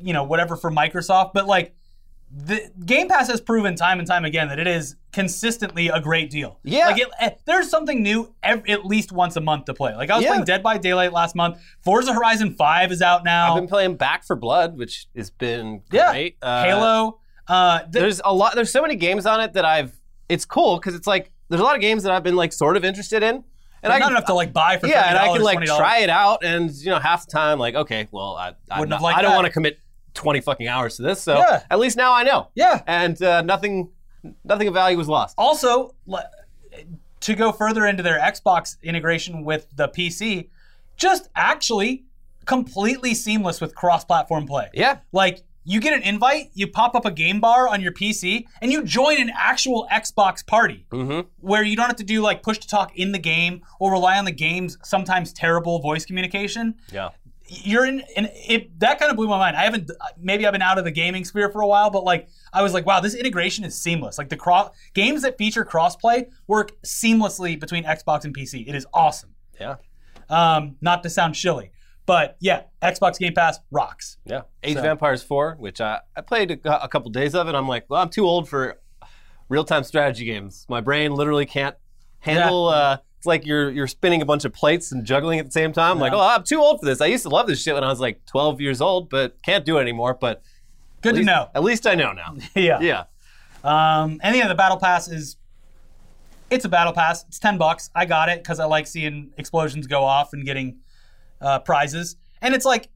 you 0.00 0.12
know, 0.12 0.22
whatever 0.24 0.54
for 0.56 0.70
Microsoft, 0.70 1.32
but 1.34 1.46
like 1.46 1.74
the 2.30 2.70
Game 2.84 3.08
Pass 3.08 3.26
has 3.28 3.40
proven 3.40 3.74
time 3.74 3.98
and 3.98 4.06
time 4.06 4.24
again 4.24 4.48
that 4.48 4.58
it 4.60 4.66
is 4.66 4.94
consistently 5.12 5.88
a 5.88 5.98
great 6.00 6.30
deal. 6.30 6.60
Yeah. 6.62 6.86
Like 6.88 7.00
it, 7.00 7.08
eh, 7.18 7.30
there's 7.46 7.68
something 7.70 8.02
new 8.02 8.32
ev- 8.42 8.68
at 8.68 8.84
least 8.84 9.10
once 9.12 9.34
a 9.36 9.40
month 9.40 9.64
to 9.64 9.74
play. 9.74 9.94
Like 9.96 10.10
I 10.10 10.16
was 10.16 10.24
Yeah. 10.24 10.30
playing 10.32 10.44
Dead 10.44 10.62
by 10.62 10.78
Daylight 10.78 11.12
last 11.12 11.34
month. 11.34 11.58
Forza 11.80 12.12
Horizon 12.12 12.54
5 12.54 12.92
is 12.92 13.02
out 13.02 13.24
now. 13.24 13.54
I've 13.54 13.60
been 13.60 13.66
playing 13.68 13.96
Back 13.96 14.24
4 14.24 14.36
Blood, 14.36 14.76
which 14.78 15.06
has 15.16 15.30
been 15.30 15.82
Yeah. 15.90 16.10
great. 16.12 16.36
Uh, 16.42 16.64
Halo. 16.64 17.18
Uh, 17.48 17.78
th- 17.80 17.90
There's 17.92 18.20
a 18.24 18.32
lot. 18.34 18.54
There's 18.54 18.70
so 18.70 18.82
many 18.82 18.94
games 18.94 19.24
on 19.26 19.40
it 19.40 19.54
that 19.54 19.64
I've. 19.64 19.98
It's 20.28 20.44
cool 20.44 20.76
because 20.76 20.94
it's 20.94 21.06
like 21.06 21.32
there's 21.48 21.60
a 21.60 21.64
lot 21.64 21.74
of 21.74 21.80
games 21.80 22.02
that 22.02 22.12
I've 22.12 22.22
been 22.22 22.36
like 22.36 22.52
sort 22.52 22.76
of 22.76 22.84
interested 22.84 23.22
in, 23.22 23.36
and 23.36 23.44
not 23.84 23.92
I 23.92 24.00
can, 24.00 24.10
enough 24.12 24.26
to 24.26 24.34
like 24.34 24.52
buy 24.52 24.76
for 24.78 24.86
yeah, 24.86 25.08
and 25.08 25.18
I 25.18 25.28
can 25.32 25.42
like 25.42 25.58
$20. 25.58 25.76
try 25.76 25.98
it 25.98 26.10
out, 26.10 26.44
and 26.44 26.70
you 26.70 26.90
know 26.90 26.98
half 26.98 27.26
the 27.26 27.32
time 27.32 27.58
like 27.58 27.74
okay, 27.74 28.08
well 28.10 28.36
I 28.36 28.54
not, 28.84 29.02
I 29.02 29.22
don't 29.22 29.34
want 29.34 29.46
to 29.46 29.52
commit 29.52 29.78
20 30.14 30.40
fucking 30.40 30.66
hours 30.68 30.96
to 30.96 31.02
this, 31.02 31.20
so 31.22 31.36
Yeah. 31.38 31.62
at 31.70 31.78
least 31.78 31.96
now 31.96 32.12
I 32.12 32.22
know. 32.24 32.48
Yeah. 32.54 32.82
and 32.86 33.20
uh, 33.22 33.42
nothing 33.42 33.90
nothing 34.44 34.66
of 34.68 34.74
value 34.74 34.96
was 34.98 35.08
lost. 35.08 35.34
Also, 35.38 35.94
to 37.20 37.34
go 37.34 37.52
further 37.52 37.86
into 37.86 38.02
their 38.02 38.18
Xbox 38.18 38.76
integration 38.82 39.44
with 39.44 39.66
the 39.76 39.88
PC, 39.88 40.48
just 40.96 41.28
actually 41.36 42.04
completely 42.44 43.14
seamless 43.14 43.60
with 43.60 43.74
cross-platform 43.74 44.46
play. 44.46 44.68
Yeah, 44.72 44.98
Like 45.12 45.42
you 45.64 45.80
get 45.80 45.92
an 45.92 46.02
invite, 46.02 46.50
you 46.54 46.66
pop 46.66 46.94
up 46.94 47.04
a 47.04 47.10
game 47.10 47.40
bar 47.40 47.68
on 47.68 47.80
your 47.80 47.92
PC, 47.92 48.46
and 48.62 48.72
you 48.72 48.82
join 48.84 49.20
an 49.20 49.30
actual 49.36 49.86
Xbox 49.92 50.44
party 50.46 50.86
mm-hmm. 50.90 51.28
where 51.40 51.62
you 51.62 51.76
don't 51.76 51.86
have 51.86 51.96
to 51.96 52.04
do 52.04 52.22
like 52.22 52.42
push 52.42 52.58
to 52.58 52.68
talk 52.68 52.96
in 52.96 53.12
the 53.12 53.18
game 53.18 53.62
or 53.78 53.92
rely 53.92 54.18
on 54.18 54.24
the 54.24 54.32
game's 54.32 54.78
sometimes 54.82 55.32
terrible 55.32 55.78
voice 55.80 56.06
communication. 56.06 56.74
yeah, 56.90 57.10
You're 57.46 57.84
in, 57.84 58.02
and 58.16 58.30
it 58.34 58.78
that 58.80 58.98
kind 58.98 59.10
of 59.10 59.16
blew 59.16 59.28
my 59.28 59.38
mind. 59.38 59.56
I 59.56 59.64
haven't 59.64 59.90
maybe 60.18 60.46
I've 60.46 60.52
been 60.52 60.62
out 60.62 60.78
of 60.78 60.84
the 60.84 60.90
gaming 60.90 61.24
sphere 61.24 61.50
for 61.50 61.60
a 61.60 61.66
while, 61.66 61.90
but 61.90 62.02
like 62.04 62.28
I 62.52 62.62
was 62.62 62.72
like, 62.72 62.86
wow, 62.86 63.00
this 63.00 63.14
integration 63.14 63.64
is 63.64 63.78
seamless. 63.78 64.16
Like 64.16 64.30
the 64.30 64.36
cross 64.36 64.70
games 64.94 65.22
that 65.22 65.36
feature 65.36 65.64
crossplay 65.64 66.28
work 66.46 66.80
seamlessly 66.82 67.60
between 67.60 67.84
Xbox 67.84 68.24
and 68.24 68.34
PC. 68.34 68.66
It 68.66 68.74
is 68.74 68.86
awesome. 68.94 69.34
yeah, 69.60 69.76
Um, 70.30 70.76
not 70.80 71.02
to 71.02 71.10
sound 71.10 71.36
shilly, 71.36 71.72
but 72.08 72.36
yeah, 72.40 72.62
Xbox 72.82 73.18
Game 73.18 73.34
Pass 73.34 73.60
rocks. 73.70 74.16
yeah. 74.24 74.40
Age 74.64 74.74
So- 74.74 74.80
of 74.80 74.86
Empires 74.86 75.22
4, 75.22 75.56
which 75.60 75.80
I 75.80 76.00
I 76.16 76.22
played 76.22 76.50
a, 76.64 76.82
a 76.84 76.88
couple 76.88 77.10
days 77.10 77.34
of 77.36 77.46
it. 77.48 77.54
I'm 77.54 77.68
like, 77.68 77.84
well, 77.88 78.02
I'm 78.02 78.08
too 78.08 78.24
old 78.26 78.48
for 78.48 78.80
real 79.48 79.62
time 79.64 79.84
strategy 79.84 80.24
games. 80.24 80.66
My 80.68 80.80
brain 80.80 81.12
literally 81.12 81.46
can't 81.46 81.76
handle. 82.20 82.68
Uh, 82.68 82.96
it's 83.18 83.26
like 83.26 83.44
you're 83.46 83.70
you're 83.70 83.86
spinning 83.86 84.22
a 84.22 84.24
bunch 84.24 84.44
of 84.44 84.52
plates 84.52 84.90
and 84.92 85.04
juggling 85.04 85.38
at 85.38 85.44
the 85.46 85.52
same 85.52 85.72
time. 85.72 85.92
I'm 85.92 85.98
like, 86.00 86.12
oh, 86.12 86.20
I'm 86.20 86.42
too 86.44 86.60
old 86.60 86.80
for 86.80 86.86
this. 86.86 87.00
I 87.00 87.06
used 87.06 87.24
to 87.24 87.28
love 87.28 87.46
this 87.46 87.62
shit 87.62 87.74
when 87.74 87.84
I 87.84 87.88
was 87.88 88.00
like 88.00 88.24
12 88.26 88.60
years 88.60 88.80
old, 88.80 89.10
but 89.10 89.40
can't 89.42 89.64
do 89.64 89.76
it 89.78 89.82
anymore. 89.82 90.14
But 90.14 90.42
Good 91.02 91.14
at 91.16 91.18
to 91.20 91.24
know. 91.24 91.50
At 91.54 91.62
least 91.62 91.86
I 91.86 91.94
know 91.94 92.12
now. 92.12 92.36
yeah. 92.56 92.80
yeah, 92.80 93.04
Um, 93.64 94.18
and 94.22 94.34
yeah, 94.36 94.48
the 94.48 94.54
battle 94.54 94.78
pass 94.78 95.08
is 95.08 95.36
it's 96.50 96.64
a 96.64 96.68
battle 96.68 96.92
pass. 96.94 97.24
It's 97.28 97.38
ten 97.38 97.58
bucks. 97.58 97.90
I 97.94 98.06
got 98.06 98.28
it 98.30 98.38
because 98.42 98.58
I 98.60 98.64
like 98.64 98.86
seeing 98.86 99.30
explosions 99.36 99.86
go 99.86 100.02
off 100.04 100.32
and 100.32 100.44
getting 100.46 100.78
uh, 101.40 101.58
prizes. 101.60 102.16
And 102.40 102.54
it's 102.54 102.64
like, 102.64 102.88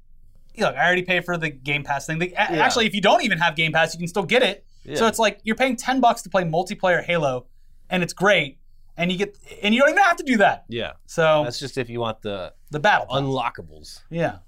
look, 0.59 0.74
I 0.76 0.85
already 0.87 1.02
paid 1.02 1.24
for 1.24 1.37
the 1.37 1.50
Game 1.50 1.83
Pass 1.85 2.07
thing. 2.07 2.18
The, 2.18 2.33
a- 2.35 2.40
Actually, 2.40 2.87
if 2.87 2.94
you 2.94 3.00
don't 3.00 3.22
even 3.22 3.38
have 3.38 3.57
Game 3.57 3.72
Pass, 3.72 3.94
you 3.94 3.98
can 3.98 4.09
still 4.09 4.24
get 4.24 4.42
it. 4.42 4.64
So 4.94 5.07
it's 5.07 5.18
like 5.18 5.40
you're 5.44 5.57
paying 5.57 5.76
ten 5.76 6.00
bucks 6.00 6.22
to 6.22 6.28
play 6.28 6.42
multiplayer 6.42 7.05
Halo, 7.05 7.46
and 7.88 8.02
it's 8.02 8.12
great. 8.12 8.59
And 8.96 9.11
you 9.12 9.16
get, 9.16 9.38
and 9.62 9.72
you 9.74 9.81
don't 9.81 9.90
even 9.90 10.02
have 10.02 10.16
to 10.16 10.24
do 10.24 10.37
that. 10.38 10.64
yeah. 10.68 10.92
So 11.07 11.44
That's 11.44 11.59
just 11.59 11.78
if 11.78 11.88
you 11.88 12.00
want 12.00 12.20
the 12.22 12.52
the 12.70 12.81
battle 12.81 13.07
pass. 13.07 13.20
unlockables. 13.22 14.00
yeah, 14.11 14.38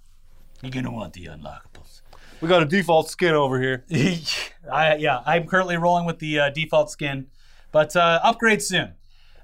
you're 0.60 0.72
gonna 0.72 0.90
want 0.90 1.12
the 1.12 1.26
unlockables. 1.26 2.02
We 2.40 2.48
got 2.48 2.62
a 2.62 2.66
default 2.66 3.08
skin 3.08 3.32
over 3.34 3.60
here. 3.60 3.84
I, 4.70 4.96
yeah, 4.96 5.22
I'm 5.24 5.46
currently 5.46 5.76
rolling 5.76 6.04
with 6.04 6.18
the 6.18 6.40
uh, 6.40 6.50
default 6.50 6.90
skin, 6.90 7.28
but 7.72 7.94
uh, 7.96 8.20
upgrade 8.22 8.60
soon. 8.60 8.94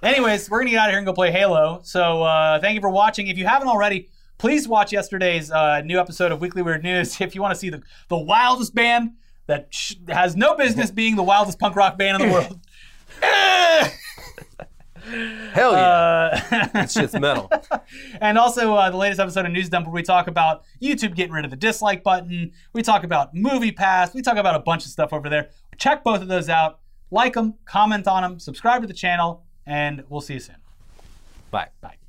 Anyways, 0.03 0.51
we're 0.51 0.59
gonna 0.61 0.71
get 0.71 0.81
out 0.81 0.89
of 0.89 0.93
here 0.93 0.99
and 0.99 1.07
go 1.07 1.13
play 1.13 1.31
Halo. 1.31 1.81
So 1.85 2.23
uh, 2.23 2.59
thank 2.61 2.75
you 2.75 2.81
for 2.81 2.91
watching. 2.91 3.29
If 3.29 3.39
you 3.39 3.47
haven't 3.47 3.69
already, 3.69 4.09
please 4.41 4.67
watch 4.67 4.91
yesterday's 4.91 5.51
uh, 5.51 5.83
new 5.83 6.01
episode 6.01 6.33
of 6.33 6.41
Weekly 6.41 6.63
Weird 6.63 6.83
News 6.83 7.21
if 7.21 7.35
you 7.35 7.43
want 7.43 7.53
to 7.55 7.61
see 7.61 7.69
the 7.69 7.83
the 8.09 8.17
wildest 8.17 8.75
band 8.75 9.13
that 9.47 9.69
sh- 9.71 9.97
has 10.09 10.35
no 10.35 10.57
business 10.57 10.91
being 10.91 11.15
the 11.15 11.23
wildest 11.23 11.59
punk 11.59 11.77
rock 11.77 11.99
band 11.99 12.23
in 12.23 12.29
the 12.29 12.35
world. 12.35 12.59
Hell 15.53 15.73
yeah. 15.73 15.79
Uh, 15.79 16.67
that 16.73 16.91
shit's 16.91 17.15
metal. 17.15 17.51
and 18.21 18.39
also 18.39 18.75
uh, 18.75 18.91
the 18.91 18.97
latest 18.97 19.21
episode 19.21 19.45
of 19.45 19.53
News 19.53 19.69
Dump 19.69 19.87
where 19.87 19.95
we 19.95 20.03
talk 20.03 20.27
about 20.27 20.63
YouTube 20.81 21.15
getting 21.15 21.33
rid 21.33 21.45
of 21.45 21.51
the 21.51 21.57
dislike 21.57 22.03
button. 22.03 22.53
We 22.73 22.83
talk 22.83 23.05
about 23.05 23.35
Movie 23.35 23.73
Pass. 23.73 24.15
We 24.15 24.23
talk 24.23 24.37
about 24.37 24.55
a 24.55 24.61
bunch 24.61 24.85
of 24.85 24.91
stuff 24.91 25.13
over 25.13 25.29
there. 25.29 25.51
Check 25.79 26.05
both 26.05 26.23
of 26.23 26.29
those 26.29 26.49
out. 26.49 26.79
Like 27.11 27.35
them, 27.35 27.55
comment 27.65 28.07
on 28.07 28.23
them, 28.23 28.39
subscribe 28.39 28.83
to 28.83 28.87
the 28.87 28.95
channel, 28.95 29.45
and 29.67 30.05
we'll 30.09 30.21
see 30.21 30.35
you 30.35 30.41
soon. 30.41 30.57
Bye. 31.51 31.69
Bye. 31.81 32.00